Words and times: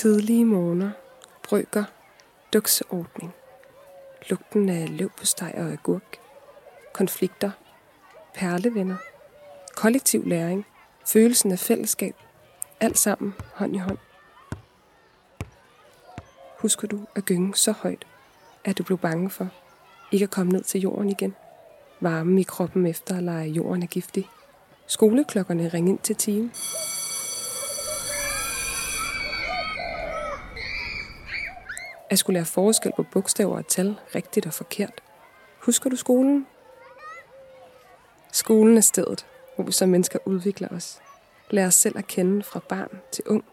Tidlige 0.00 0.44
morgener, 0.44 0.90
brygger, 1.42 1.84
dukseordning, 2.52 3.32
lugten 4.30 4.68
af 4.68 4.98
løv 4.98 5.10
på 5.18 5.26
steg 5.26 5.54
og 5.56 5.72
agurk, 5.72 6.18
konflikter, 6.92 7.50
perlevenner, 8.34 8.96
kollektiv 9.76 10.26
læring, 10.26 10.66
følelsen 11.06 11.52
af 11.52 11.58
fællesskab, 11.58 12.14
alt 12.80 12.98
sammen 12.98 13.34
hånd 13.54 13.74
i 13.74 13.78
hånd. 13.78 13.98
Husker 16.58 16.88
du 16.88 17.00
at 17.14 17.24
gynge 17.24 17.56
så 17.56 17.72
højt, 17.72 18.06
at 18.64 18.78
du 18.78 18.82
blev 18.82 18.98
bange 18.98 19.30
for 19.30 19.48
ikke 20.12 20.24
at 20.24 20.30
komme 20.30 20.52
ned 20.52 20.62
til 20.62 20.80
jorden 20.80 21.10
igen? 21.10 21.34
Varmen 22.00 22.38
i 22.38 22.42
kroppen 22.42 22.86
efter 22.86 23.16
at 23.16 23.22
lege 23.22 23.50
jorden 23.50 23.82
er 23.82 23.86
giftig. 23.86 24.28
Skoleklokkerne 24.86 25.68
ring 25.68 25.88
ind 25.88 25.98
til 25.98 26.16
time. 26.16 26.50
At 32.10 32.18
skulle 32.18 32.34
lære 32.34 32.44
forskel 32.44 32.92
på 32.96 33.02
bogstaver 33.02 33.56
og 33.56 33.66
tal, 33.66 33.96
rigtigt 34.14 34.46
og 34.46 34.52
forkert. 34.52 35.02
Husker 35.58 35.90
du 35.90 35.96
skolen? 35.96 36.46
Skolen 38.32 38.76
er 38.76 38.80
stedet, 38.80 39.26
hvor 39.54 39.64
vi 39.64 39.72
som 39.72 39.88
mennesker 39.88 40.18
udvikler 40.24 40.68
os. 40.68 40.98
Lærer 41.50 41.66
os 41.66 41.74
selv 41.74 41.98
at 41.98 42.06
kende 42.06 42.42
fra 42.42 42.60
barn 42.68 43.00
til 43.12 43.24
ung. 43.26 43.44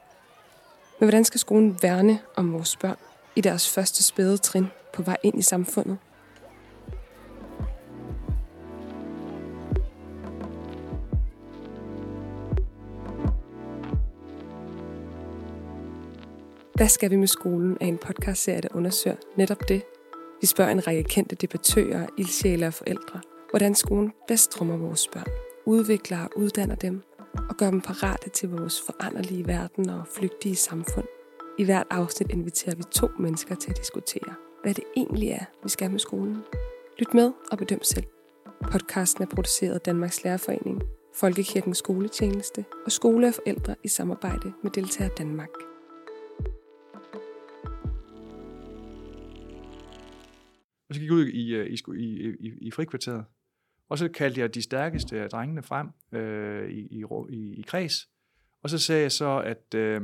Men 0.99 1.09
hvordan 1.09 1.25
skal 1.25 1.39
skolen 1.39 1.79
værne 1.81 2.19
om 2.35 2.53
vores 2.53 2.75
børn 2.75 2.97
i 3.35 3.41
deres 3.41 3.69
første 3.69 4.03
spæde 4.03 4.37
trin 4.37 4.67
på 4.93 5.01
vej 5.01 5.17
ind 5.23 5.39
i 5.39 5.41
samfundet? 5.41 5.97
Hvad 16.77 16.87
skal 16.87 17.11
vi 17.11 17.15
med 17.15 17.27
skolen 17.27 17.77
er 17.81 17.85
en 17.85 17.97
podcastserie, 17.97 18.61
der 18.61 18.67
undersøger 18.73 19.15
netop 19.37 19.69
det. 19.69 19.83
Vi 20.41 20.47
spørger 20.47 20.71
en 20.71 20.87
række 20.87 21.03
kendte 21.03 21.35
debattører, 21.35 22.07
ildsjæle 22.17 22.67
og 22.67 22.73
forældre, 22.73 23.21
hvordan 23.49 23.75
skolen 23.75 24.11
bedst 24.27 24.61
rummer 24.61 24.77
vores 24.77 25.07
børn, 25.07 25.27
udvikler 25.65 26.23
og 26.23 26.29
uddanner 26.35 26.75
dem 26.75 27.01
og 27.49 27.57
gør 27.57 27.69
dem 27.69 27.81
parate 27.81 28.29
til 28.29 28.49
vores 28.49 28.81
foranderlige 28.85 29.47
verden 29.47 29.89
og 29.89 30.03
flygtige 30.07 30.55
samfund. 30.55 31.05
I 31.59 31.63
hvert 31.63 31.87
afsnit 31.89 32.31
inviterer 32.31 32.75
vi 32.75 32.83
to 32.91 33.07
mennesker 33.19 33.55
til 33.55 33.69
at 33.71 33.77
diskutere, 33.77 34.33
hvad 34.63 34.73
det 34.73 34.83
egentlig 34.95 35.29
er, 35.29 35.45
vi 35.63 35.69
skal 35.69 35.91
med 35.91 35.99
skolen. 35.99 36.37
Lyt 36.99 37.13
med 37.13 37.31
og 37.51 37.57
bedøm 37.57 37.83
selv. 37.83 38.05
Podcasten 38.71 39.23
er 39.23 39.27
produceret 39.27 39.73
af 39.73 39.81
Danmarks 39.81 40.23
Lærerforening, 40.23 40.81
Folkekirkens 41.15 41.77
Skoletjeneste 41.77 42.65
og 42.85 42.91
Skole 42.91 43.27
og 43.27 43.33
Forældre 43.33 43.75
i 43.83 43.87
samarbejde 43.87 44.53
med 44.63 44.71
Deltager 44.71 45.09
Danmark. 45.09 45.49
Og 50.89 50.95
så 50.95 51.01
gik 51.01 51.07
jeg 51.07 51.15
ud 51.15 51.27
i, 51.27 51.55
øh, 51.55 51.67
i, 51.67 51.77
i, 51.97 52.35
i, 52.39 52.51
i 52.61 52.71
frikvarteret. 52.71 53.25
Og 53.89 53.97
så 53.97 54.07
kaldte 54.07 54.41
jeg 54.41 54.55
de 54.55 54.61
stærkeste 54.61 55.21
af 55.21 55.29
drengene 55.29 55.63
frem 55.63 55.87
øh, 56.11 56.69
i, 56.69 56.79
i, 56.79 57.03
i, 57.29 57.53
i 57.53 57.61
kreds. 57.61 58.09
Og 58.63 58.69
så 58.69 58.77
sagde 58.77 59.01
jeg 59.01 59.11
så, 59.11 59.39
at, 59.39 59.75
øh, 59.75 60.01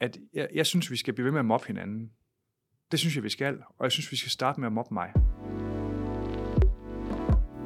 at 0.00 0.18
jeg, 0.32 0.48
jeg 0.54 0.66
synes, 0.66 0.90
vi 0.90 0.96
skal 0.96 1.14
blive 1.14 1.24
ved 1.24 1.32
med 1.32 1.40
at 1.40 1.44
mobbe 1.44 1.66
hinanden. 1.66 2.10
Det 2.90 3.00
synes 3.00 3.16
jeg, 3.16 3.24
vi 3.24 3.28
skal. 3.28 3.58
Og 3.78 3.84
jeg 3.84 3.92
synes, 3.92 4.12
vi 4.12 4.16
skal 4.16 4.30
starte 4.30 4.60
med 4.60 4.66
at 4.66 4.72
mobbe 4.72 4.94
mig. 4.94 5.12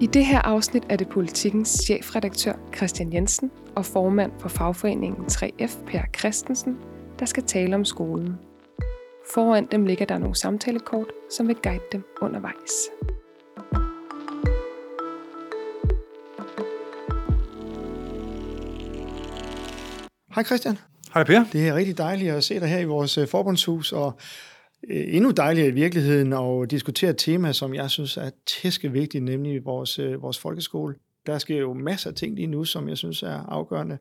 I 0.01 0.07
det 0.07 0.27
her 0.27 0.39
afsnit 0.39 0.83
er 0.89 0.97
det 0.97 1.09
politikens 1.09 1.69
chefredaktør 1.69 2.53
Christian 2.77 3.13
Jensen 3.13 3.51
og 3.77 3.85
formand 3.85 4.33
for 4.41 4.49
fagforeningen 4.49 5.25
3F, 5.25 5.85
Per 5.87 6.03
Christensen, 6.19 6.77
der 7.19 7.25
skal 7.27 7.43
tale 7.43 7.75
om 7.75 7.85
skolen. 7.85 8.50
Foran 9.35 9.67
dem 9.71 9.87
ligger 9.87 10.07
der 10.07 10.19
nogle 10.19 10.35
samtalekort, 10.35 11.07
som 11.31 11.49
vil 11.49 11.57
guide 11.63 11.83
dem 11.93 12.05
undervejs. 12.21 12.91
Hej 20.35 20.45
Christian. 20.45 20.79
Hej 21.15 21.25
Per. 21.25 21.45
Det 21.53 21.69
er 21.69 21.75
rigtig 21.75 21.99
dejligt 21.99 22.33
at 22.33 22.45
se 22.45 22.61
dig 22.61 22.69
her 22.69 22.79
i 22.79 22.85
vores 22.85 23.19
øh, 23.19 23.29
forbundshus, 23.29 23.93
og 23.93 24.13
øh, 24.91 25.15
endnu 25.15 25.31
dejligere 25.31 25.69
i 25.69 25.73
virkeligheden 25.73 26.33
at 26.33 26.71
diskutere 26.71 27.11
et 27.11 27.19
tema, 27.19 27.53
som 27.53 27.75
jeg 27.75 27.91
synes 27.91 28.17
er 28.17 28.31
tæske 28.47 28.93
vigtigt, 28.93 29.25
nemlig 29.25 29.65
vores, 29.65 29.99
øh, 29.99 30.23
vores 30.23 30.39
folkeskole. 30.39 30.95
Der 31.27 31.39
sker 31.39 31.59
jo 31.59 31.73
masser 31.73 32.11
af 32.11 32.17
ting 32.17 32.35
lige 32.35 32.47
nu, 32.47 32.65
som 32.65 32.89
jeg 32.89 32.99
synes 32.99 33.23
er 33.23 33.47
afgørende. 33.49 33.99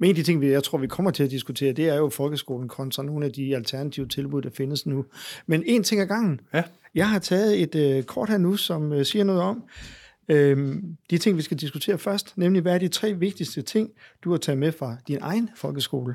Men 0.00 0.06
en 0.06 0.10
af 0.10 0.14
de 0.14 0.22
ting, 0.22 0.44
jeg 0.44 0.62
tror, 0.62 0.78
vi 0.78 0.86
kommer 0.86 1.10
til 1.10 1.24
at 1.24 1.30
diskutere, 1.30 1.72
det 1.72 1.88
er 1.88 1.96
jo 1.96 2.08
folkeskolen 2.08 2.68
kontra 2.68 3.02
nogle 3.02 3.26
af 3.26 3.32
de 3.32 3.56
alternative 3.56 4.08
tilbud, 4.08 4.42
der 4.42 4.50
findes 4.50 4.86
nu. 4.86 5.04
Men 5.46 5.62
en 5.66 5.82
ting 5.82 6.00
ad 6.00 6.06
gangen. 6.06 6.40
Ja. 6.54 6.62
Jeg 6.94 7.08
har 7.10 7.18
taget 7.18 7.62
et 7.62 7.74
øh, 7.74 8.02
kort 8.02 8.28
her 8.28 8.38
nu, 8.38 8.56
som 8.56 8.92
øh, 8.92 9.04
siger 9.04 9.24
noget 9.24 9.42
om 9.42 9.62
øh, 10.28 10.76
de 11.10 11.18
ting, 11.18 11.36
vi 11.36 11.42
skal 11.42 11.56
diskutere 11.56 11.98
først, 11.98 12.38
nemlig 12.38 12.62
hvad 12.62 12.74
er 12.74 12.78
de 12.78 12.88
tre 12.88 13.12
vigtigste 13.14 13.62
ting, 13.62 13.90
du 14.24 14.30
har 14.30 14.38
taget 14.38 14.58
med 14.58 14.72
fra 14.72 14.96
din 15.08 15.18
egen 15.20 15.50
folkeskole? 15.56 16.14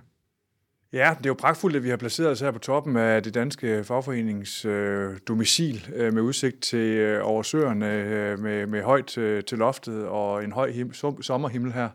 Ja, 0.94 1.16
det 1.18 1.26
er 1.26 1.30
jo 1.30 1.34
pragtfuldt, 1.34 1.76
at 1.76 1.84
vi 1.84 1.90
har 1.90 1.98
placeret 1.98 2.30
os 2.30 2.40
her 2.40 2.52
på 2.52 2.60
toppen 2.60 2.96
af 2.96 3.24
det 3.24 3.34
danske 3.34 3.84
fagforenings 3.84 4.66
øh, 4.66 5.18
domicil 5.28 5.90
øh, 5.96 6.14
med 6.14 6.22
udsigt 6.22 6.62
til 6.62 6.80
øh, 6.80 7.28
over 7.28 7.44
søerne 7.44 7.94
øh, 7.94 8.40
med, 8.40 8.68
med 8.68 8.82
højt 8.82 9.18
øh, 9.18 9.44
til 9.44 9.58
loftet 9.58 10.06
og 10.06 10.44
en 10.44 10.52
høj 10.52 10.72
him- 10.72 10.94
som, 10.94 11.22
sommerhimmel 11.22 11.74
her. 11.74 11.90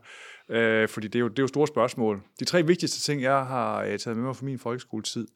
Øh, 0.49 0.89
fordi 0.89 1.09
det 1.09 1.19
er, 1.19 1.21
jo, 1.21 1.29
det 1.29 1.39
er 1.39 1.43
jo 1.43 1.47
store 1.47 1.67
spørgsmål. 1.67 2.23
De 2.41 2.45
tre 2.45 2.67
vigtigste 2.67 3.01
ting, 3.01 3.23
jeg 3.23 3.47
har 3.47 3.83
øh, 3.83 3.99
taget 3.99 4.17
med 4.17 4.25
mig 4.25 4.37
fra 4.37 4.45
min 4.45 4.59
folkeskoletid, 4.59 5.27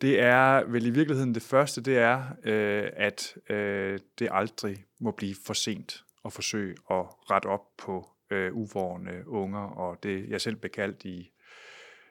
det 0.00 0.20
er 0.20 0.64
vel 0.64 0.86
i 0.86 0.90
virkeligheden 0.90 1.34
det 1.34 1.42
første, 1.42 1.80
det 1.80 1.98
er, 1.98 2.22
øh, 2.44 2.90
at 2.96 3.36
øh, 3.50 3.98
det 4.18 4.28
aldrig 4.30 4.84
må 5.00 5.10
blive 5.10 5.34
for 5.46 5.54
sent 5.54 6.04
at 6.24 6.32
forsøge 6.32 6.76
at 6.90 7.04
rette 7.30 7.46
op 7.46 7.76
på 7.78 8.08
øh, 8.30 8.56
uvorne 8.56 9.28
unger, 9.28 9.60
og 9.60 10.02
det 10.02 10.28
jeg 10.28 10.40
selv 10.40 10.56
blev 10.56 10.70
kaldt 10.70 11.04
i 11.04 11.30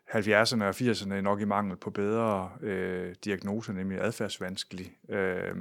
70'erne 0.09 0.63
og 0.63 0.69
80'erne 0.69 1.13
nok 1.21 1.41
i 1.41 1.45
mangel 1.45 1.77
på 1.77 1.89
bedre 1.89 2.51
øh, 2.61 3.15
diagnoser, 3.25 3.73
nemlig 3.73 4.01
adfærdsvanskelig. 4.01 4.91
Øh, 5.09 5.55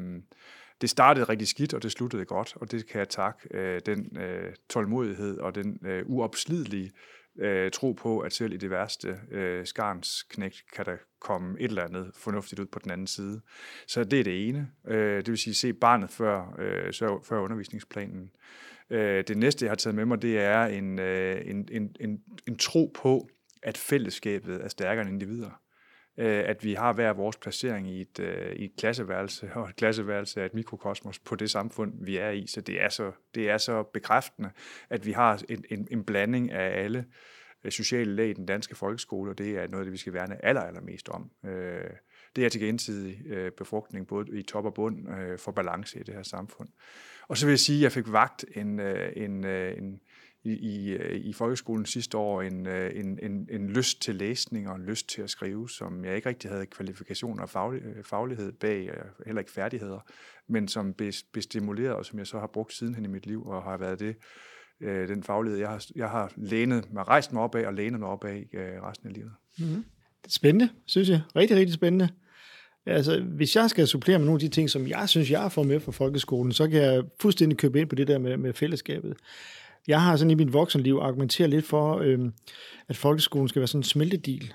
det 0.81 0.91
startede 0.91 1.25
rigtig 1.25 1.49
skidt, 1.49 1.75
og 1.75 1.83
det 1.83 1.93
sluttede 1.93 2.25
godt, 2.25 2.57
og 2.57 2.71
det 2.71 2.87
kan 2.87 2.99
jeg 2.99 3.09
takke 3.09 3.41
øh, 3.51 3.81
den 3.87 4.17
øh, 4.19 4.55
tålmodighed 4.69 5.39
og 5.39 5.55
den 5.55 5.79
øh, 5.87 6.03
uopslidelige 6.07 6.91
øh, 7.39 7.71
tro 7.71 7.93
på, 7.93 8.19
at 8.19 8.33
selv 8.33 8.53
i 8.53 8.57
det 8.57 8.71
værste 8.71 9.17
øh, 9.31 9.67
skarns 9.67 10.23
knægt 10.23 10.65
kan 10.73 10.85
der 10.85 10.97
komme 11.21 11.61
et 11.61 11.69
eller 11.69 11.85
andet 11.85 12.11
fornuftigt 12.15 12.61
ud 12.61 12.67
på 12.67 12.79
den 12.79 12.91
anden 12.91 13.07
side. 13.07 13.41
Så 13.87 14.05
det 14.05 14.21
er 14.21 14.25
det 14.25 14.49
ene. 14.49 14.71
Øh, 14.89 15.17
det 15.17 15.29
vil 15.29 15.39
sige 15.39 15.55
se 15.55 15.73
barnet 15.73 16.11
før, 16.11 16.55
øh, 16.59 16.93
før 17.25 17.41
undervisningsplanen. 17.41 18.31
Øh, 18.91 19.25
det 19.29 19.37
næste, 19.37 19.65
jeg 19.65 19.71
har 19.71 19.77
taget 19.77 19.95
med 19.95 20.05
mig, 20.05 20.23
det 20.23 20.39
er 20.39 20.65
en, 20.65 20.99
øh, 20.99 21.43
en, 21.45 21.69
en, 21.71 21.97
en, 22.01 22.21
en 22.49 22.59
tro 22.59 22.93
på, 22.95 23.29
at 23.63 23.79
fællesskabet 23.79 24.65
er 24.65 24.69
stærkere 24.69 25.07
end 25.07 25.13
individer. 25.13 25.61
Øh, 26.19 26.45
at 26.47 26.65
vi 26.65 26.75
har 26.75 26.93
hver 26.93 27.13
vores 27.13 27.37
placering 27.37 27.91
i 27.91 28.01
et, 28.01 28.21
øh, 28.21 28.53
i 28.53 28.65
et 28.65 28.73
klasseværelse, 28.79 29.51
og 29.55 29.69
et 29.69 29.77
klasseværelse 29.77 30.41
er 30.41 30.45
et 30.45 30.55
mikrokosmos 30.55 31.19
på 31.19 31.37
det 31.37 31.51
samfund, 31.51 31.93
vi 32.05 32.17
er 32.17 32.31
i. 32.31 32.47
Så 32.47 32.61
det 32.61 32.83
er 32.83 32.89
så, 32.89 33.13
det 33.35 33.51
er 33.51 33.59
så 33.59 33.83
bekræftende, 33.83 34.51
at 34.91 35.07
vi 35.07 35.13
har 35.13 35.43
en, 35.49 35.65
en, 35.71 35.89
en 35.91 36.05
blanding 36.05 36.53
af 36.53 36.85
alle 36.85 37.07
øh, 37.65 37.73
sociale 37.73 38.15
lag 38.15 38.29
i 38.29 38.33
den 38.33 38.47
danske 38.47 38.75
folkeskole, 38.75 39.31
og 39.31 39.39
det 39.39 39.59
er 39.59 39.69
noget 39.69 39.87
det, 39.87 39.93
vi 39.93 39.99
skal 39.99 40.13
værne 40.13 40.45
aller, 40.45 40.63
allermest 40.63 41.09
om. 41.09 41.31
Øh, 41.45 41.91
det 42.37 42.45
er 42.45 42.49
til 42.49 42.61
gensidig 42.61 43.19
befrugtning, 43.57 44.07
både 44.07 44.39
i 44.39 44.43
top 44.43 44.65
og 44.65 44.75
bund, 44.75 45.09
for 45.39 45.53
balance 45.53 46.01
i 46.01 46.03
det 46.03 46.15
her 46.15 46.23
samfund. 46.23 46.69
Og 47.29 47.37
så 47.37 47.47
vil 47.47 47.53
jeg 47.53 47.59
sige, 47.59 47.79
at 47.79 47.83
jeg 47.83 47.93
fik 47.93 48.13
vagt 48.13 48.45
en, 48.55 48.81
en, 48.81 49.45
en, 49.45 50.01
i, 50.45 50.53
i, 50.53 50.91
øh, 50.91 51.21
i 51.21 51.33
folkeskolen 51.33 51.87
sidste 51.87 52.17
år 52.17 52.43
en, 52.43 52.67
øh, 52.67 52.91
en, 52.95 53.19
en, 53.23 53.49
en 53.51 53.71
lyst 53.71 54.03
til 54.03 54.15
læsning 54.15 54.69
og 54.69 54.77
en 54.77 54.85
lyst 54.85 55.09
til 55.09 55.23
at 55.23 55.31
skrive, 55.31 55.71
som 55.71 56.05
jeg 56.05 56.17
ikke 56.17 56.29
rigtig 56.29 56.51
havde 56.51 56.67
kvalifikationer 56.67 57.43
og 57.43 57.51
faglig, 57.51 57.83
øh, 57.83 58.05
faglighed 58.05 58.53
bag, 58.53 58.91
heller 59.27 59.41
ikke 59.41 59.53
færdigheder, 59.53 60.01
men 60.49 60.69
som 60.69 60.95
blev, 60.95 61.13
blev 61.33 61.43
stimuleret, 61.43 61.95
og 61.95 62.07
som 62.07 62.19
jeg 62.19 62.27
så 62.27 62.39
har 62.39 62.47
brugt 62.47 62.73
sidenhen 62.73 63.05
i 63.05 63.09
mit 63.09 63.27
liv, 63.27 63.47
og 63.47 63.63
har 63.63 63.77
været 63.77 64.01
det, 64.01 64.17
den 64.81 65.23
faglighed, 65.23 65.59
jeg 65.59 65.69
har, 65.69 65.87
jeg 65.97 66.11
har 66.11 66.33
lænet 66.37 66.93
mig, 66.93 67.09
rejst 67.09 67.33
mig 67.33 67.43
op 67.43 67.55
af 67.55 67.67
og 67.67 67.75
lænet 67.75 68.01
mig 68.01 68.09
op 68.09 68.25
af 68.25 68.47
resten 68.83 69.09
af 69.09 69.15
livet. 69.15 69.33
Mm-hmm. 69.59 69.85
Det 70.25 70.33
spændende, 70.33 70.69
synes 70.87 71.09
jeg. 71.09 71.21
Rigtig, 71.37 71.57
rigtig 71.57 71.75
spændende. 71.75 72.09
Altså, 72.87 73.21
hvis 73.21 73.57
jeg 73.57 73.71
skal 73.71 73.87
supplere 73.87 74.19
med 74.19 74.27
nogle 74.27 74.37
af 74.37 74.41
de 74.41 74.49
ting, 74.49 74.71
som 74.71 74.87
jeg 74.87 75.09
synes, 75.09 75.31
jeg 75.31 75.41
har 75.41 75.49
fået 75.49 75.67
med 75.67 75.81
fra 75.81 75.93
folkeskolen, 75.93 76.53
så 76.53 76.69
kan 76.69 76.83
jeg 76.83 77.05
fuldstændig 77.21 77.59
købe 77.59 77.81
ind 77.81 77.89
på 77.89 77.95
det 77.95 78.09
der 78.09 78.19
med, 78.19 78.37
med 78.37 78.53
fællesskabet. 78.53 79.17
Jeg 79.89 80.03
har 80.03 80.17
sådan 80.17 80.31
i 80.31 80.35
mit 80.35 80.53
voksenliv 80.53 80.95
argumenteret 80.95 81.51
lidt 81.51 81.67
for, 81.67 81.99
øhm, 81.99 82.33
at 82.89 82.97
folkeskolen 82.97 83.49
skal 83.49 83.61
være 83.61 83.67
sådan 83.67 83.81
en 83.81 83.85
smeltedil. 83.85 84.55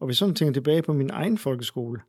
Og 0.00 0.06
hvis 0.06 0.18
sådan 0.18 0.34
tænker 0.34 0.52
tilbage 0.52 0.82
på 0.82 0.92
min 0.92 1.10
egen 1.10 1.38
folkeskole, 1.38 2.00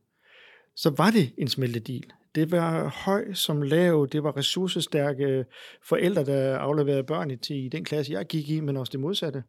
så 0.76 0.90
var 0.96 1.10
det 1.10 1.34
en 1.38 1.48
smeltedil. 1.48 2.12
Det 2.34 2.50
var 2.50 2.88
høj 3.04 3.32
som 3.32 3.62
lav, 3.62 4.08
det 4.12 4.22
var 4.22 4.36
ressourcestærke 4.36 5.44
forældre, 5.82 6.24
der 6.24 6.56
afleverede 6.58 7.04
børn 7.04 7.38
til 7.38 7.56
i 7.64 7.68
den 7.68 7.84
klasse, 7.84 8.12
jeg 8.12 8.26
gik 8.26 8.50
i, 8.50 8.60
men 8.60 8.76
også 8.76 8.90
det 8.90 9.00
modsatte. 9.00 9.42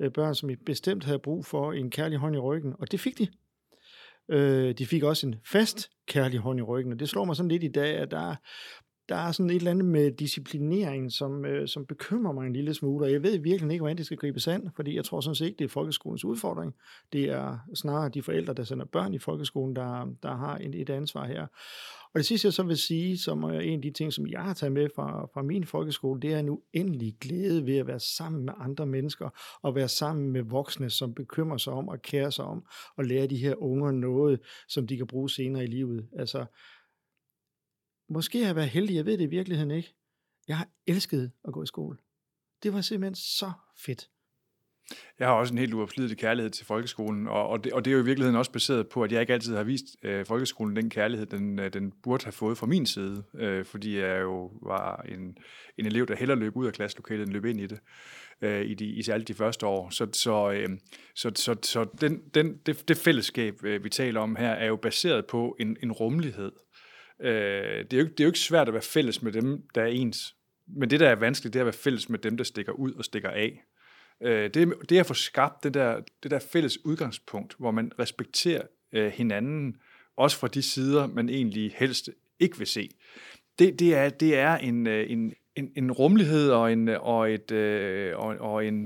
Øh, 0.00 0.12
børn, 0.12 0.34
som 0.34 0.50
I 0.50 0.56
bestemt 0.56 1.04
havde 1.04 1.18
brug 1.18 1.46
for 1.46 1.72
en 1.72 1.90
kærlig 1.90 2.18
hånd 2.18 2.36
i 2.36 2.38
ryggen, 2.38 2.74
og 2.78 2.92
det 2.92 3.00
fik 3.00 3.18
de. 3.18 3.28
Øh, 4.28 4.74
de 4.78 4.86
fik 4.86 5.02
også 5.02 5.26
en 5.26 5.34
fast 5.44 5.90
kærlig 6.06 6.38
hånd 6.38 6.58
i 6.58 6.62
ryggen, 6.62 6.92
og 6.92 7.00
det 7.00 7.08
slår 7.08 7.24
mig 7.24 7.36
sådan 7.36 7.50
lidt 7.50 7.64
i 7.64 7.68
dag, 7.68 7.96
at 7.96 8.10
der, 8.10 8.36
der 9.10 9.16
er 9.16 9.32
sådan 9.32 9.50
et 9.50 9.56
eller 9.56 9.70
andet 9.70 9.84
med 9.84 10.10
disciplinering, 10.10 11.12
som, 11.12 11.44
øh, 11.44 11.68
som 11.68 11.86
bekymrer 11.86 12.32
mig 12.32 12.46
en 12.46 12.52
lille 12.52 12.74
smule, 12.74 13.06
og 13.06 13.12
jeg 13.12 13.22
ved 13.22 13.38
virkelig 13.38 13.72
ikke, 13.72 13.82
hvordan 13.82 13.96
det 13.96 14.06
skal 14.06 14.18
gribes 14.18 14.48
an, 14.48 14.70
fordi 14.76 14.96
jeg 14.96 15.04
tror 15.04 15.20
sådan 15.20 15.34
set 15.34 15.46
ikke, 15.46 15.58
det 15.58 15.64
er 15.64 15.68
folkeskolens 15.68 16.24
udfordring. 16.24 16.74
Det 17.12 17.24
er 17.24 17.58
snarere 17.74 18.08
de 18.08 18.22
forældre, 18.22 18.54
der 18.54 18.64
sender 18.64 18.84
børn 18.84 19.14
i 19.14 19.18
folkeskolen, 19.18 19.76
der, 19.76 20.06
der 20.22 20.36
har 20.36 20.58
et, 20.58 20.74
et 20.74 20.90
ansvar 20.90 21.26
her. 21.26 21.46
Og 22.14 22.18
det 22.18 22.26
sidste, 22.26 22.46
jeg 22.46 22.52
så 22.52 22.62
vil 22.62 22.76
sige, 22.76 23.18
som 23.18 23.42
er 23.42 23.60
en 23.60 23.74
af 23.74 23.82
de 23.82 23.90
ting, 23.90 24.12
som 24.12 24.26
jeg 24.26 24.40
har 24.40 24.54
taget 24.54 24.72
med 24.72 24.88
fra, 24.96 25.26
fra 25.34 25.42
min 25.42 25.64
folkeskole, 25.64 26.20
det 26.20 26.32
er 26.32 26.38
en 26.38 26.48
uendelig 26.48 27.16
glæde 27.20 27.66
ved 27.66 27.76
at 27.76 27.86
være 27.86 28.00
sammen 28.00 28.44
med 28.44 28.52
andre 28.58 28.86
mennesker, 28.86 29.28
og 29.62 29.74
være 29.74 29.88
sammen 29.88 30.30
med 30.30 30.42
voksne, 30.42 30.90
som 30.90 31.14
bekymrer 31.14 31.56
sig 31.56 31.72
om 31.72 31.88
og 31.88 32.02
kærer 32.02 32.30
sig 32.30 32.44
om, 32.44 32.64
og 32.96 33.04
lære 33.04 33.26
de 33.26 33.36
her 33.36 33.62
unger 33.62 33.90
noget, 33.90 34.40
som 34.68 34.86
de 34.86 34.96
kan 34.96 35.06
bruge 35.06 35.30
senere 35.30 35.64
i 35.64 35.66
livet. 35.66 36.08
Altså, 36.18 36.44
måske 38.10 38.38
har 38.38 38.46
jeg 38.46 38.56
været 38.56 38.68
heldig, 38.68 38.94
jeg 38.94 39.06
ved 39.06 39.18
det 39.18 39.24
i 39.24 39.26
virkeligheden 39.26 39.70
ikke. 39.70 39.94
Jeg 40.48 40.56
har 40.58 40.68
elsket 40.86 41.32
at 41.44 41.52
gå 41.52 41.62
i 41.62 41.66
skole. 41.66 41.98
Det 42.62 42.72
var 42.72 42.80
simpelthen 42.80 43.14
så 43.14 43.52
fedt. 43.78 44.10
Jeg 45.18 45.28
har 45.28 45.34
også 45.34 45.54
en 45.54 45.58
helt 45.58 45.74
uopslidelig 45.74 46.18
kærlighed 46.18 46.50
til 46.50 46.66
folkeskolen, 46.66 47.28
og, 47.28 47.48
og, 47.48 47.64
det, 47.64 47.72
og 47.72 47.84
det 47.84 47.90
er 47.90 47.94
jo 47.94 48.02
i 48.02 48.04
virkeligheden 48.04 48.36
også 48.36 48.52
baseret 48.52 48.88
på, 48.88 49.02
at 49.02 49.12
jeg 49.12 49.20
ikke 49.20 49.32
altid 49.32 49.56
har 49.56 49.62
vist 49.62 49.84
øh, 50.02 50.26
folkeskolen 50.26 50.76
den 50.76 50.90
kærlighed, 50.90 51.26
den, 51.26 51.58
øh, 51.58 51.72
den 51.72 51.92
burde 52.02 52.24
have 52.24 52.32
fået 52.32 52.58
fra 52.58 52.66
min 52.66 52.86
side, 52.86 53.22
øh, 53.34 53.64
fordi 53.64 53.98
jeg 53.98 54.20
jo 54.20 54.52
var 54.62 55.04
en, 55.08 55.38
en 55.78 55.86
elev, 55.86 56.06
der 56.06 56.16
hellere 56.16 56.38
løb 56.38 56.56
ud 56.56 56.66
af 56.66 56.72
klasselokalet, 56.72 57.22
end 57.22 57.32
løb 57.32 57.44
ind 57.44 57.60
i 57.60 57.66
det, 57.66 57.78
øh, 58.42 58.66
i, 58.66 58.74
de, 58.74 58.84
i 58.84 59.02
særligt 59.02 59.28
de 59.28 59.34
første 59.34 59.66
år. 59.66 59.90
Så, 59.90 60.06
så, 60.12 60.50
øh, 60.50 60.68
så, 61.14 61.32
så, 61.34 61.56
så 61.62 61.86
den, 62.00 62.22
den, 62.34 62.56
det, 62.66 62.88
det 62.88 62.96
fællesskab, 62.96 63.64
øh, 63.64 63.84
vi 63.84 63.88
taler 63.88 64.20
om 64.20 64.36
her, 64.36 64.50
er 64.50 64.66
jo 64.66 64.76
baseret 64.76 65.26
på 65.26 65.56
en, 65.60 65.76
en 65.82 65.92
rummelighed. 65.92 66.52
Øh, 67.22 67.84
det, 67.90 67.92
er 67.92 67.98
jo, 67.98 68.04
det 68.04 68.20
er 68.20 68.24
jo 68.24 68.28
ikke 68.28 68.38
svært 68.38 68.68
at 68.68 68.74
være 68.74 68.82
fælles 68.82 69.22
med 69.22 69.32
dem, 69.32 69.62
der 69.74 69.82
er 69.82 69.86
ens, 69.86 70.36
men 70.66 70.90
det, 70.90 71.00
der 71.00 71.08
er 71.08 71.14
vanskeligt, 71.14 71.54
det 71.54 71.58
er 71.58 71.62
at 71.62 71.66
være 71.66 71.72
fælles 71.72 72.08
med 72.08 72.18
dem, 72.18 72.36
der 72.36 72.44
stikker 72.44 72.72
ud 72.72 72.92
og 72.92 73.04
stikker 73.04 73.30
af. 73.30 73.64
Øh, 74.22 74.50
det, 74.54 74.74
det 74.88 74.98
at 74.98 75.06
få 75.06 75.14
skabt 75.14 75.64
det 75.64 75.74
der, 75.74 76.00
det 76.22 76.30
der 76.30 76.38
fælles 76.38 76.84
udgangspunkt, 76.84 77.54
hvor 77.58 77.70
man 77.70 77.92
respekterer 77.98 78.62
øh, 78.92 79.12
hinanden, 79.12 79.76
også 80.16 80.36
fra 80.36 80.48
de 80.48 80.62
sider, 80.62 81.06
man 81.06 81.28
egentlig 81.28 81.74
helst 81.76 82.10
ikke 82.40 82.58
vil 82.58 82.66
se, 82.66 82.90
det, 83.58 83.78
det, 83.78 83.94
er, 83.94 84.08
det 84.08 84.38
er 84.38 84.56
en, 84.56 84.86
øh, 84.86 85.10
en, 85.10 85.34
en, 85.56 85.72
en 85.76 85.92
rummelighed 85.92 86.50
og 86.50 86.72
en, 86.72 86.88
øh, 86.88 87.02
og 87.02 87.32
et, 87.32 87.50
øh, 87.50 88.18
og, 88.18 88.36
og 88.38 88.66
en, 88.66 88.76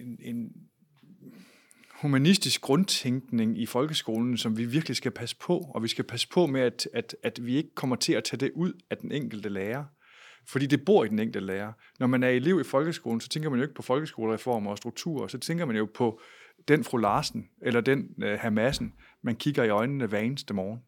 en, 0.00 0.18
en 0.20 0.52
humanistisk 2.02 2.60
grundtænkning 2.60 3.58
i 3.58 3.66
folkeskolen, 3.66 4.36
som 4.36 4.58
vi 4.58 4.64
virkelig 4.64 4.96
skal 4.96 5.10
passe 5.10 5.36
på, 5.36 5.70
og 5.74 5.82
vi 5.82 5.88
skal 5.88 6.04
passe 6.04 6.28
på 6.28 6.46
med, 6.46 6.60
at, 6.60 6.88
at, 6.92 7.16
at 7.22 7.46
vi 7.46 7.56
ikke 7.56 7.74
kommer 7.74 7.96
til 7.96 8.12
at 8.12 8.24
tage 8.24 8.40
det 8.40 8.52
ud 8.54 8.72
af 8.90 8.96
den 8.96 9.12
enkelte 9.12 9.48
lærer. 9.48 9.84
Fordi 10.48 10.66
det 10.66 10.84
bor 10.84 11.04
i 11.04 11.08
den 11.08 11.18
enkelte 11.18 11.46
lærer. 11.46 11.72
Når 12.00 12.06
man 12.06 12.22
er 12.22 12.28
elev 12.28 12.60
i 12.60 12.64
folkeskolen, 12.64 13.20
så 13.20 13.28
tænker 13.28 13.50
man 13.50 13.58
jo 13.58 13.62
ikke 13.62 13.74
på 13.74 13.82
folkeskolereformer 13.82 14.70
og 14.70 14.78
strukturer, 14.78 15.26
så 15.26 15.38
tænker 15.38 15.64
man 15.64 15.76
jo 15.76 15.88
på 15.94 16.20
den 16.68 16.84
fru 16.84 16.96
Larsen, 16.96 17.48
eller 17.62 17.80
den 17.80 18.08
uh, 18.16 18.24
herr 18.24 18.50
Madsen, 18.50 18.92
man 19.22 19.36
kigger 19.36 19.64
i 19.64 19.68
øjnene 19.68 20.06
hver 20.06 20.18
eneste 20.18 20.54
morgen. 20.54 20.80